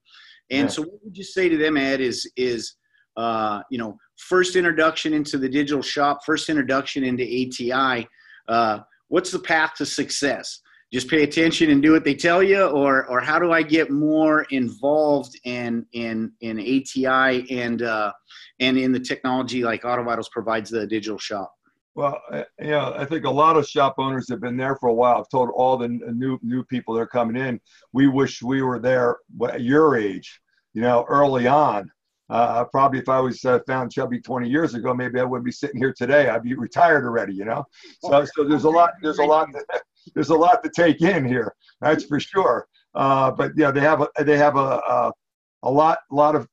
And 0.51 0.65
yeah. 0.65 0.69
so, 0.69 0.83
what 0.83 1.05
would 1.05 1.17
you 1.17 1.25
say 1.25 1.49
to 1.49 1.57
them, 1.57 1.77
Ed? 1.77 2.01
Is 2.01 2.31
is 2.37 2.75
uh, 3.17 3.63
you 3.71 3.79
know 3.79 3.97
first 4.17 4.57
introduction 4.57 5.15
into 5.15 5.39
the 5.39 5.49
digital 5.49 5.83
shop, 5.83 6.21
first 6.25 6.49
introduction 6.49 7.05
into 7.05 7.25
ATI. 7.25 8.09
Uh, 8.49 8.81
what's 9.09 9.31
the 9.31 9.39
path 9.39 9.75
to 9.77 9.87
success? 9.87 10.61
Just 10.93 11.09
pay 11.09 11.23
attention 11.23 11.71
and 11.71 11.83
do 11.83 11.93
what 11.93 12.05
they 12.05 12.15
tell 12.15 12.43
you 12.43 12.65
or 12.67 13.07
or 13.07 13.21
how 13.21 13.39
do 13.39 13.53
i 13.53 13.63
get 13.63 13.91
more 13.91 14.43
involved 14.51 15.39
in 15.45 15.85
in 15.93 16.33
in 16.41 16.59
ati 16.61 17.51
and 17.51 17.83
uh, 17.83 18.13
and 18.61 18.79
in 18.79 18.93
the 18.93 19.01
technology 19.01 19.63
like 19.63 19.83
autovitals 19.83 20.31
provides 20.31 20.71
the 20.71 20.87
digital 20.87 21.19
shop 21.19 21.53
well 21.95 22.21
you 22.61 22.71
know 22.71 22.95
i 22.97 23.05
think 23.05 23.25
a 23.25 23.31
lot 23.31 23.57
of 23.57 23.67
shop 23.67 23.95
owners 23.99 24.29
have 24.29 24.41
been 24.41 24.57
there 24.57 24.77
for 24.77 24.89
a 24.89 24.95
while 24.95 25.19
i've 25.19 25.29
told 25.29 25.51
all 25.55 25.77
the 25.77 25.89
new 25.89 26.39
new 26.43 26.63
people 26.65 26.95
that 26.95 27.01
are 27.01 27.07
coming 27.07 27.37
in 27.37 27.61
we 27.93 28.07
wish 28.07 28.43
we 28.43 28.63
were 28.63 28.79
there 28.79 29.17
at 29.51 29.63
your 29.63 29.97
age 29.97 30.41
you 30.73 30.81
know 30.81 31.05
early 31.09 31.47
on 31.47 31.91
uh, 32.29 32.65
probably 32.65 32.99
if 32.99 33.09
I 33.09 33.21
was 33.21 33.45
uh, 33.45 33.61
found 33.69 33.93
chubby 33.93 34.21
20 34.21 34.49
years 34.49 34.75
ago, 34.75 34.93
maybe 34.93 35.21
I 35.21 35.23
wouldn't 35.23 35.45
be 35.45 35.53
sitting 35.53 35.77
here 35.77 35.95
today. 35.97 36.29
I'd 36.29 36.43
be 36.43 36.55
retired 36.55 37.05
already, 37.05 37.35
you 37.35 37.45
know. 37.45 37.65
So, 38.03 38.25
so 38.35 38.43
there's 38.43 38.65
a 38.65 38.69
lot. 38.69 38.95
There's 39.01 39.19
a 39.19 39.25
lot. 39.25 39.49
There's 40.15 40.31
a 40.31 40.35
lot 40.35 40.63
to 40.65 40.71
take 40.71 41.03
in 41.03 41.25
here. 41.25 41.55
That's 41.81 42.05
for 42.05 42.21
sure. 42.21 42.67
Uh, 42.95 43.31
but 43.31 43.53
yeah, 43.57 43.71
they 43.71 43.81
have 43.81 44.01
a, 44.03 44.09
they 44.25 44.39
have 44.39 44.57
a, 44.57 44.81
a, 44.89 45.13
a 45.63 45.71
lot 45.71 45.99
lot 46.11 46.35
of 46.35 46.49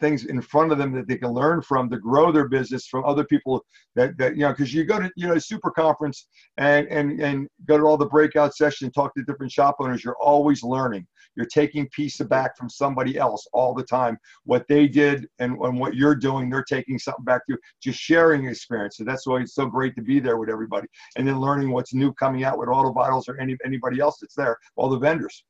things 0.00 0.26
in 0.26 0.40
front 0.40 0.72
of 0.72 0.78
them 0.78 0.92
that 0.92 1.08
they 1.08 1.16
can 1.16 1.32
learn 1.32 1.62
from 1.62 1.88
to 1.90 1.98
grow 1.98 2.30
their 2.30 2.48
business 2.48 2.86
from 2.86 3.04
other 3.04 3.24
people 3.24 3.64
that, 3.94 4.16
that 4.18 4.34
you 4.34 4.42
know 4.42 4.50
because 4.50 4.72
you 4.72 4.84
go 4.84 5.00
to 5.00 5.10
you 5.16 5.26
know 5.26 5.38
super 5.38 5.70
conference 5.70 6.26
and 6.58 6.86
and 6.88 7.20
and 7.20 7.48
go 7.66 7.78
to 7.78 7.84
all 7.84 7.96
the 7.96 8.06
breakout 8.06 8.54
sessions 8.54 8.92
talk 8.92 9.14
to 9.14 9.22
different 9.24 9.52
shop 9.52 9.76
owners 9.80 10.04
you're 10.04 10.16
always 10.20 10.62
learning. 10.62 11.06
You're 11.34 11.46
taking 11.46 11.86
piece 11.90 12.20
of 12.20 12.30
back 12.30 12.56
from 12.56 12.70
somebody 12.70 13.18
else 13.18 13.46
all 13.52 13.74
the 13.74 13.82
time. 13.82 14.16
What 14.44 14.66
they 14.68 14.88
did 14.88 15.28
and, 15.38 15.58
and 15.58 15.78
what 15.78 15.94
you're 15.94 16.14
doing 16.14 16.50
they're 16.50 16.64
taking 16.64 16.98
something 16.98 17.24
back 17.24 17.46
to 17.46 17.54
you. 17.54 17.58
Just 17.82 17.98
sharing 17.98 18.46
experience 18.46 18.96
so 18.96 19.04
that's 19.04 19.26
why 19.26 19.40
it's 19.40 19.54
so 19.54 19.66
great 19.66 19.94
to 19.96 20.02
be 20.02 20.20
there 20.20 20.38
with 20.38 20.48
everybody. 20.48 20.88
And 21.16 21.26
then 21.26 21.40
learning 21.40 21.70
what's 21.70 21.94
new 21.94 22.12
coming 22.14 22.44
out 22.44 22.58
with 22.58 22.68
autovitals 22.68 23.28
or 23.28 23.38
any 23.40 23.56
anybody 23.64 24.00
else 24.00 24.18
that's 24.20 24.34
there 24.34 24.58
all 24.76 24.88
the 24.88 24.98
vendors. 24.98 25.44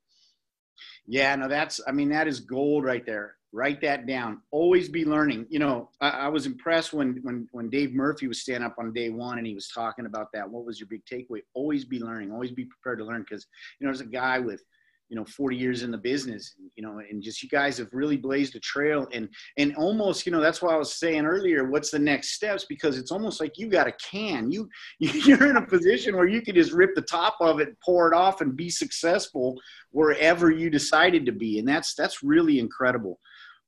Yeah 1.07 1.35
no 1.37 1.49
that's 1.49 1.81
i 1.87 1.93
mean 1.93 2.09
that 2.11 2.29
is 2.29 2.41
gold 2.41 2.85
right 2.85 3.05
there 3.07 3.37
write 3.57 3.81
that 3.81 4.07
down. 4.07 4.43
Always 4.51 4.89
be 4.89 5.05
learning. 5.05 5.47
You 5.49 5.59
know 5.59 5.89
I, 6.01 6.11
I, 6.11 6.29
was 6.29 6.45
impressed 6.45 6.93
when 6.93 7.19
when 7.23 7.49
when 7.53 7.71
dave 7.71 7.95
murphy 7.95 8.29
was 8.29 8.43
standing 8.43 8.67
up 8.67 8.77
on 8.79 8.93
day 8.93 9.09
one 9.09 9.39
and 9.39 9.47
he 9.47 9.55
was 9.55 9.69
talking 9.69 10.05
about 10.05 10.29
that. 10.35 10.49
What 10.49 10.67
was 10.67 10.79
your 10.79 10.89
big 10.89 11.03
takeaway? 11.11 11.41
Always 11.55 11.85
be 11.85 11.99
learning. 11.99 12.31
Always 12.31 12.53
be 12.53 12.67
prepared 12.67 12.99
to 12.99 13.05
learn 13.07 13.25
because 13.29 13.47
you 13.81 13.87
know 13.87 13.93
there's 13.93 14.07
a 14.07 14.11
guy 14.11 14.39
with 14.39 14.63
you 15.09 15.17
know 15.17 15.25
40 15.25 15.57
years 15.57 15.83
in 15.83 15.91
the 15.91 15.99
business 15.99 16.55
you 16.75 16.83
know 16.83 16.99
and 16.99 17.23
just 17.23 17.43
you 17.43 17.49
guys 17.49 17.79
have 17.79 17.89
really 17.93 18.17
blazed 18.17 18.57
a 18.57 18.61
trail 18.61 19.07
and 19.13 19.29
and 19.57 19.77
almost 19.77 20.27
you 20.27 20.33
know 20.33 20.41
that's 20.41 20.61
why 20.61 20.75
i 20.75 20.77
was 20.77 20.95
saying 20.95 21.25
earlier 21.25 21.67
what's 21.71 21.91
the 21.91 21.99
next 21.99 22.31
steps? 22.33 22.65
Because 22.65 22.97
it's 22.97 23.11
almost 23.11 23.41
like 23.41 23.59
you 23.59 23.69
got 23.69 23.87
a 23.87 23.93
can. 23.93 24.51
You 24.51 24.69
you're 24.99 25.49
in 25.49 25.57
a 25.57 25.67
position 25.67 26.17
where 26.17 26.27
you 26.27 26.41
can 26.41 26.55
just 26.55 26.73
rip 26.73 26.95
the 26.95 27.03
top 27.03 27.37
of 27.41 27.61
it 27.61 27.77
pour 27.85 28.11
it 28.11 28.17
off 28.17 28.41
and 28.41 28.57
be 28.57 28.71
successful 28.71 29.61
wherever 29.91 30.51
you 30.51 30.71
decided 30.71 31.27
to 31.27 31.33
be. 31.33 31.59
And 31.59 31.69
that's 31.69 31.95
that's 31.95 32.23
really 32.23 32.59
incredible. 32.59 33.19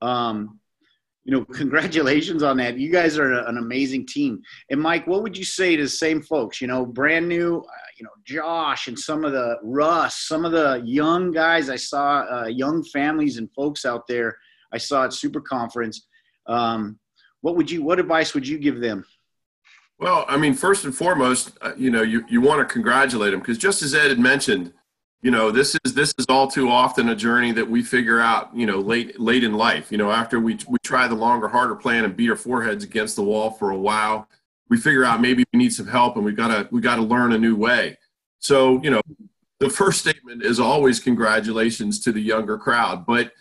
Um, 0.01 0.59
you 1.25 1.33
know, 1.33 1.45
congratulations 1.53 2.43
on 2.43 2.57
that. 2.59 2.79
You 2.79 2.91
guys 2.91 3.19
are 3.19 3.33
an 3.33 3.59
amazing 3.59 4.07
team. 4.07 4.41
And 4.71 4.81
Mike, 4.81 5.07
what 5.07 5.23
would 5.23 5.37
you 5.37 5.45
say 5.45 5.77
to 5.77 5.83
the 5.83 5.89
same 5.89 6.23
folks? 6.23 6.61
You 6.61 6.67
know, 6.67 6.87
brand 6.87 7.29
new, 7.29 7.59
uh, 7.59 7.89
you 7.99 8.05
know, 8.05 8.11
Josh 8.25 8.89
and 8.89 8.99
some 8.99 9.25
of 9.25 9.33
the 9.33 9.57
Russ, 9.63 10.27
some 10.27 10.45
of 10.45 10.53
the 10.53 10.83
young 10.85 11.31
guys 11.31 11.71
I 11.71 11.77
saw, 11.77 12.25
uh, 12.31 12.47
young 12.47 12.85
families 12.85 13.39
and 13.39 13.53
folks 13.53 13.85
out 13.85 14.07
there. 14.07 14.37
I 14.73 14.79
saw 14.79 15.05
at 15.05 15.13
Super 15.13 15.41
Conference. 15.41 16.07
Um, 16.47 16.99
what 17.41 17.57
would 17.57 17.71
you? 17.71 17.83
What 17.83 18.01
advice 18.01 18.35
would 18.35 18.47
you 18.47 18.59
give 18.59 18.81
them? 18.81 19.05
Well, 19.99 20.25
I 20.29 20.37
mean, 20.37 20.55
first 20.55 20.85
and 20.85 20.95
foremost, 20.95 21.59
uh, 21.61 21.73
you 21.77 21.91
know, 21.91 22.03
you, 22.03 22.25
you 22.29 22.41
want 22.41 22.67
to 22.67 22.73
congratulate 22.73 23.33
them 23.33 23.41
because 23.41 23.59
just 23.59 23.83
as 23.83 23.95
Ed 23.95 24.11
had 24.11 24.19
mentioned, 24.19 24.73
you 25.23 25.31
know 25.31 25.51
this 25.51 25.77
is 25.85 25.95
this 25.95 26.15
is 26.19 26.27
all 26.29 26.49
too 26.49 26.69
often 26.69 27.09
a 27.09 27.17
journey 27.17 27.53
that 27.53 27.69
we 27.69 27.83
figure 27.83 28.21
out 28.21 28.55
you 28.55 28.67
know 28.67 28.79
late 28.79 29.19
late 29.19 29.45
in 29.45 29.55
life. 29.55 29.91
You 29.91 29.99
know 29.99 30.11
after 30.11 30.39
we 30.41 30.59
we 30.69 30.79
try 30.85 31.09
the 31.09 31.15
longer 31.15 31.49
harder 31.49 31.75
plan 31.75 32.05
and 32.05 32.17
beat 32.17 32.31
our 32.31 32.37
foreheads 32.37 32.85
against 32.85 33.17
the 33.17 33.23
wall 33.23 33.51
for 33.51 33.71
a 33.71 33.79
while 33.79 34.29
we 34.69 34.77
figure 34.77 35.05
out 35.05 35.21
maybe 35.21 35.45
we 35.53 35.59
need 35.59 35.73
some 35.73 35.87
help 35.87 36.17
and 36.17 36.25
we 36.25 36.33
gotta 36.33 36.69
we 36.71 36.81
gotta 36.81 37.03
learn 37.03 37.33
a 37.33 37.39
new 37.39 37.57
way. 37.57 37.97
So 38.39 38.81
you 38.83 38.91
know 38.91 39.01
the 39.61 39.71
first 39.71 40.01
statement 40.01 40.45
is 40.45 40.61
always 40.61 41.01
congratulations 41.01 42.01
to 42.01 42.13
the 42.13 42.21
younger 42.21 42.59
crowd. 42.59 43.07
But 43.07 43.33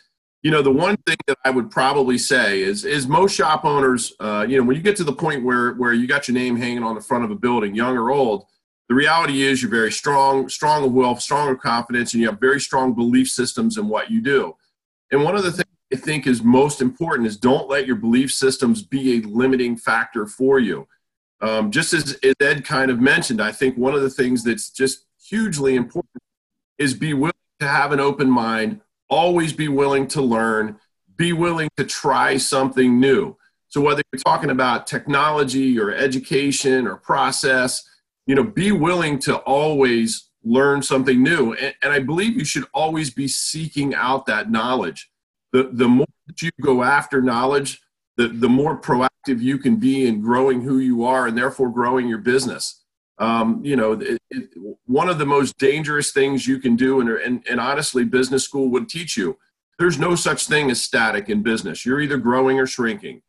you 0.43 0.51
know 0.51 0.61
the 0.61 0.71
one 0.71 0.95
thing 1.07 1.17
that 1.25 1.37
i 1.43 1.49
would 1.49 1.69
probably 1.71 2.17
say 2.17 2.61
is 2.61 2.85
is 2.85 3.07
most 3.07 3.35
shop 3.35 3.65
owners 3.65 4.13
uh, 4.19 4.45
you 4.47 4.55
know 4.55 4.63
when 4.63 4.75
you 4.75 4.83
get 4.83 4.95
to 4.95 5.03
the 5.03 5.11
point 5.11 5.43
where 5.43 5.73
where 5.73 5.93
you 5.93 6.07
got 6.07 6.27
your 6.27 6.35
name 6.35 6.55
hanging 6.55 6.83
on 6.83 6.93
the 6.93 7.01
front 7.01 7.25
of 7.25 7.31
a 7.31 7.35
building 7.35 7.73
young 7.73 7.97
or 7.97 8.11
old 8.11 8.45
the 8.89 8.95
reality 8.95 9.41
is 9.41 9.61
you're 9.61 9.71
very 9.71 9.91
strong, 9.91 10.47
strong 10.47 10.85
of 10.85 10.93
will, 10.93 11.15
strong 11.17 11.49
of 11.49 11.59
confidence, 11.59 12.13
and 12.13 12.21
you 12.21 12.29
have 12.29 12.39
very 12.39 12.59
strong 12.59 12.93
belief 12.93 13.27
systems 13.27 13.77
in 13.77 13.87
what 13.87 14.09
you 14.09 14.21
do. 14.21 14.55
And 15.11 15.23
one 15.23 15.35
of 15.35 15.43
the 15.43 15.51
things 15.51 15.67
I 15.93 15.97
think 15.97 16.25
is 16.25 16.41
most 16.41 16.81
important 16.81 17.27
is 17.27 17.37
don't 17.37 17.69
let 17.69 17.85
your 17.85 17.95
belief 17.97 18.31
systems 18.31 18.81
be 18.81 19.17
a 19.17 19.27
limiting 19.27 19.75
factor 19.75 20.25
for 20.25 20.59
you. 20.59 20.87
Um, 21.41 21.69
just 21.69 21.93
as 21.93 22.17
Ed 22.39 22.65
kind 22.65 22.89
of 22.89 22.99
mentioned, 22.99 23.41
I 23.41 23.51
think 23.51 23.77
one 23.77 23.93
of 23.93 24.01
the 24.01 24.09
things 24.09 24.43
that's 24.43 24.69
just 24.69 25.05
hugely 25.21 25.75
important 25.75 26.23
is 26.77 26.93
be 26.93 27.13
willing 27.13 27.33
to 27.59 27.67
have 27.67 27.91
an 27.91 27.99
open 27.99 28.29
mind, 28.29 28.81
always 29.09 29.53
be 29.53 29.67
willing 29.67 30.07
to 30.07 30.21
learn, 30.21 30.79
be 31.15 31.33
willing 31.33 31.69
to 31.77 31.83
try 31.83 32.37
something 32.37 32.99
new. 32.99 33.35
So 33.69 33.81
whether 33.81 34.01
you're 34.11 34.21
talking 34.21 34.49
about 34.49 34.87
technology 34.87 35.77
or 35.79 35.91
education 35.91 36.87
or 36.87 36.95
process, 36.95 37.87
you 38.27 38.35
know 38.35 38.43
be 38.43 38.71
willing 38.71 39.17
to 39.19 39.37
always 39.37 40.29
learn 40.43 40.81
something 40.81 41.21
new. 41.23 41.53
And, 41.53 41.73
and, 41.81 41.91
i 41.91 41.99
believe 41.99 42.37
you 42.37 42.45
should 42.45 42.65
always 42.73 43.09
be 43.09 43.27
seeking 43.27 43.95
out 43.95 44.27
that 44.27 44.51
knowledge. 44.51 45.09
The, 45.51 45.69
the 45.71 45.87
more 45.87 46.07
that 46.27 46.41
you 46.41 46.51
go 46.61 46.83
after 46.83 47.21
knowledge 47.21 47.81
the, 48.17 48.27
the 48.27 48.49
more 48.49 48.79
proactive 48.79 49.39
you 49.39 49.57
can 49.57 49.77
be 49.77 50.07
in 50.07 50.21
growing 50.21 50.61
who 50.61 50.79
you 50.79 51.05
are 51.05 51.27
and 51.27 51.37
therefore 51.37 51.69
growing 51.69 52.07
your 52.07 52.17
business. 52.17 52.83
Um, 53.19 53.61
you 53.63 53.75
know 53.75 53.93
it, 53.93 54.19
it, 54.29 54.49
one 54.85 55.09
of 55.09 55.17
the 55.17 55.25
most 55.25 55.57
dangerous 55.57 56.11
things 56.11 56.47
you 56.47 56.59
can 56.59 56.75
do 56.75 56.99
and, 56.99 57.09
and, 57.09 57.43
and 57.49 57.59
honestly 57.59 58.03
business 58.05 58.43
school 58.43 58.69
would 58.69 58.89
teach 58.89 59.17
you 59.17 59.37
there's 59.79 59.99
no 59.99 60.15
such 60.15 60.47
thing 60.47 60.71
as 60.71 60.81
static 60.81 61.29
in 61.29 61.43
business. 61.43 61.85
You're 61.85 62.01
either 62.01 62.17
growing 62.17 62.59
or 62.59 62.65
shrinking. 62.65 63.21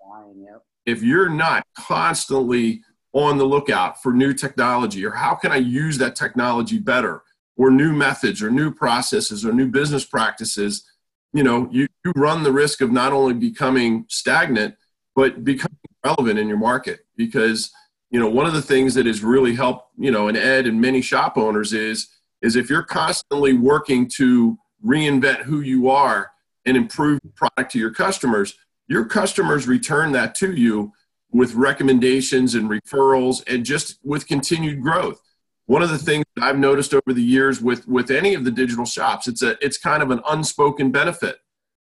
If 0.87 1.02
you're 1.02 1.28
not 1.28 1.66
constantly 1.76 2.82
on 3.18 3.37
the 3.37 3.44
lookout 3.44 4.00
for 4.02 4.12
new 4.12 4.33
technology 4.33 5.04
or 5.04 5.11
how 5.11 5.35
can 5.35 5.50
I 5.50 5.57
use 5.57 5.98
that 5.98 6.14
technology 6.14 6.78
better 6.78 7.22
or 7.57 7.70
new 7.70 7.92
methods 7.92 8.42
or 8.42 8.50
new 8.50 8.72
processes 8.72 9.44
or 9.44 9.52
new 9.52 9.66
business 9.66 10.04
practices, 10.04 10.85
you 11.33 11.42
know, 11.42 11.68
you, 11.72 11.88
you 12.04 12.12
run 12.14 12.44
the 12.44 12.52
risk 12.52 12.81
of 12.81 12.92
not 12.92 13.12
only 13.12 13.35
becoming 13.35 14.07
stagnant, 14.09 14.76
but 15.16 15.42
becoming 15.42 15.76
relevant 16.04 16.38
in 16.38 16.48
your 16.48 16.59
market 16.59 17.00
because, 17.16 17.72
you 18.11 18.20
know, 18.20 18.31
one 18.31 18.46
of 18.46 18.52
the 18.52 18.62
things 18.62 18.94
that 18.94 19.07
has 19.07 19.24
really 19.24 19.54
helped, 19.54 19.90
you 19.98 20.12
know, 20.12 20.28
and 20.28 20.37
Ed 20.37 20.66
and 20.66 20.81
many 20.81 21.02
shop 21.02 21.37
owners 21.37 21.72
is, 21.72 22.09
is 22.40 22.54
if 22.54 22.70
you're 22.70 22.85
constantly 22.85 23.52
working 23.52 24.09
to 24.11 24.57
reinvent 24.87 25.42
who 25.42 25.61
you 25.61 25.90
are 25.90 26.31
and 26.64 26.76
improve 26.76 27.18
product 27.35 27.72
to 27.72 27.81
your 27.81 27.90
customers, 27.90 28.54
your 28.87 29.04
customers 29.04 29.66
return 29.66 30.12
that 30.12 30.37
to 30.37 30.52
you 30.54 30.92
with 31.30 31.54
recommendations 31.54 32.54
and 32.54 32.70
referrals 32.70 33.42
and 33.52 33.64
just 33.64 33.98
with 34.02 34.26
continued 34.26 34.82
growth. 34.82 35.20
One 35.66 35.82
of 35.82 35.90
the 35.90 35.98
things 35.98 36.24
I've 36.40 36.58
noticed 36.58 36.94
over 36.94 37.12
the 37.12 37.22
years 37.22 37.60
with, 37.60 37.86
with 37.86 38.10
any 38.10 38.34
of 38.34 38.44
the 38.44 38.50
digital 38.50 38.86
shops, 38.86 39.28
it's, 39.28 39.42
a, 39.42 39.62
it's 39.64 39.76
kind 39.76 40.02
of 40.02 40.10
an 40.10 40.20
unspoken 40.28 40.90
benefit, 40.90 41.36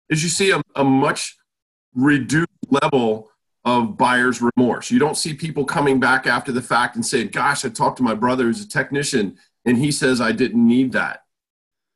is 0.10 0.22
you 0.22 0.30
see 0.30 0.52
a, 0.52 0.62
a 0.76 0.84
much 0.84 1.36
reduced 1.96 2.50
level 2.70 3.30
of 3.66 3.98
buyer's 3.98 4.42
remorse. 4.42 4.92
You 4.92 5.00
don't 5.00 5.18
see 5.18 5.34
people 5.34 5.66
coming 5.66 6.00
back 6.00 6.28
after 6.28 6.52
the 6.52 6.62
fact 6.62 6.96
and 6.96 7.06
saying, 7.06 7.30
Gosh, 7.30 7.66
I 7.66 7.70
talked 7.70 7.98
to 7.98 8.04
my 8.04 8.14
brother 8.14 8.44
who's 8.44 8.64
a 8.64 8.68
technician 8.68 9.38
and 9.66 9.78
he 9.78 9.92
says 9.92 10.20
I 10.20 10.34
didn't 10.34 10.66
need 10.66 10.92
that. 10.92 11.24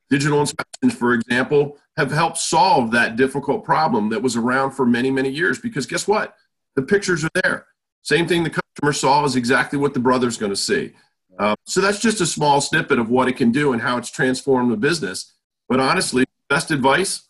Digital 0.10 0.40
inspections, 0.40 0.96
for 0.96 1.14
example, 1.14 1.78
have 1.98 2.12
helped 2.12 2.38
solve 2.38 2.92
that 2.92 3.18
difficult 3.18 3.66
problem 3.66 4.10
that 4.10 4.22
was 4.22 4.38
around 4.38 4.72
for 4.72 4.86
many, 4.86 5.12
many 5.12 5.30
years 5.30 5.60
because 5.60 5.86
guess 5.86 6.08
what? 6.08 6.36
The 6.78 6.82
pictures 6.82 7.26
are 7.26 7.30
there. 7.44 7.68
Same 8.04 8.26
thing 8.26 8.46
the 8.46 8.50
customer 8.50 8.94
saw 8.94 9.26
is 9.26 9.36
exactly 9.36 9.78
what 9.78 9.94
the 9.94 10.00
brother's 10.00 10.38
going 10.38 10.54
to 10.54 10.56
see. 10.56 10.94
Uh, 11.38 11.56
so 11.66 11.82
that's 11.82 12.00
just 12.00 12.22
a 12.22 12.26
small 12.26 12.62
snippet 12.62 12.98
of 12.98 13.10
what 13.10 13.28
it 13.28 13.36
can 13.36 13.52
do 13.52 13.74
and 13.74 13.82
how 13.82 13.98
it's 13.98 14.10
transformed 14.10 14.72
the 14.72 14.78
business. 14.78 15.34
But 15.68 15.82
honestly, 15.82 16.24
best 16.48 16.72
advice 16.72 17.28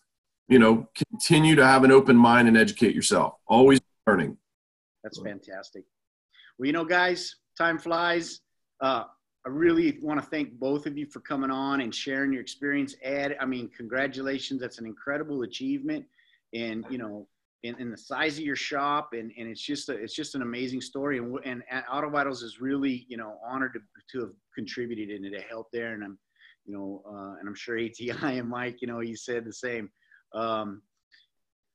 you 0.47 0.60
know, 0.60 0.88
continue 0.95 1.55
to 1.55 1.65
have 1.65 1.83
an 1.83 1.91
open 1.91 2.15
mind 2.15 2.47
and 2.47 2.57
educate 2.57 2.95
yourself. 2.95 3.36
Always 3.47 3.81
learning. 4.05 4.38
That's 5.03 5.19
fantastic. 5.19 5.83
Well, 6.57 6.67
you 6.67 6.73
know, 6.73 6.86
guys, 6.86 7.36
time 7.57 7.77
flies. 7.77 8.41
Uh, 8.81 9.03
I 9.45 9.49
really 9.49 9.97
want 10.01 10.21
to 10.21 10.25
thank 10.25 10.53
both 10.53 10.86
of 10.86 10.97
you 10.97 11.05
for 11.05 11.19
coming 11.19 11.51
on 11.51 11.81
and 11.81 11.93
sharing 11.93 12.33
your 12.33 12.41
experience. 12.41 12.95
Ed, 13.01 13.38
I 13.39 13.45
mean, 13.45 13.69
congratulations. 13.75 14.62
That's 14.62 14.79
an 14.79 14.86
incredible 14.86 15.43
achievement. 15.43 16.05
And, 16.53 16.86
you 16.89 16.97
know, 16.97 17.27
in 17.75 17.89
the 17.91 17.97
size 17.97 18.38
of 18.38 18.43
your 18.43 18.56
shop 18.56 19.10
and, 19.13 19.32
and 19.38 19.47
it's 19.47 19.62
just 19.62 19.89
a, 19.89 19.93
it's 19.93 20.13
just 20.13 20.36
an 20.36 20.41
amazing 20.41 20.82
story 20.82 21.17
and, 21.17 21.38
and, 21.45 21.63
and 21.69 21.84
AutoVitals 21.86 22.43
is 22.43 22.60
really 22.62 23.06
you 23.08 23.17
know 23.17 23.38
honored 23.45 23.73
to, 23.73 23.80
to 24.12 24.25
have 24.25 24.34
contributed 24.53 25.10
and 25.10 25.34
to 25.34 25.41
help 25.41 25.67
there 25.71 25.93
and 25.93 26.03
I'm 26.03 26.17
you 26.65 26.73
know 26.73 27.03
uh, 27.08 27.39
and 27.39 27.47
I'm 27.47 27.56
sure 27.56 27.77
ATI 27.77 28.39
and 28.39 28.49
Mike 28.49 28.82
you 28.82 28.88
know 28.88 28.99
you 28.99 29.15
said 29.15 29.45
the 29.45 29.53
same 29.53 29.89
um, 30.34 30.82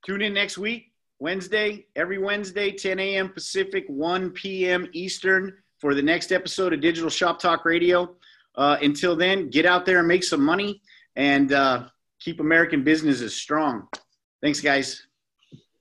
tune 0.04 0.22
in 0.22 0.34
next 0.34 0.58
week 0.58 0.92
Wednesday 1.18 1.86
every 1.96 2.18
Wednesday 2.18 2.70
10 2.70 2.98
a.m. 2.98 3.28
Pacific 3.28 3.84
1 3.88 4.30
p.m. 4.30 4.88
Eastern 4.92 5.54
for 5.78 5.94
the 5.94 6.02
next 6.02 6.32
episode 6.32 6.72
of 6.72 6.80
Digital 6.80 7.10
Shop 7.10 7.38
Talk 7.38 7.64
Radio 7.64 8.14
uh, 8.56 8.76
until 8.82 9.16
then 9.16 9.50
get 9.50 9.66
out 9.66 9.84
there 9.86 9.98
and 9.98 10.08
make 10.08 10.24
some 10.24 10.42
money 10.42 10.80
and 11.16 11.52
uh, 11.52 11.88
keep 12.20 12.40
American 12.40 12.82
businesses 12.84 13.34
strong 13.34 13.88
thanks 14.42 14.60
guys 14.60 15.06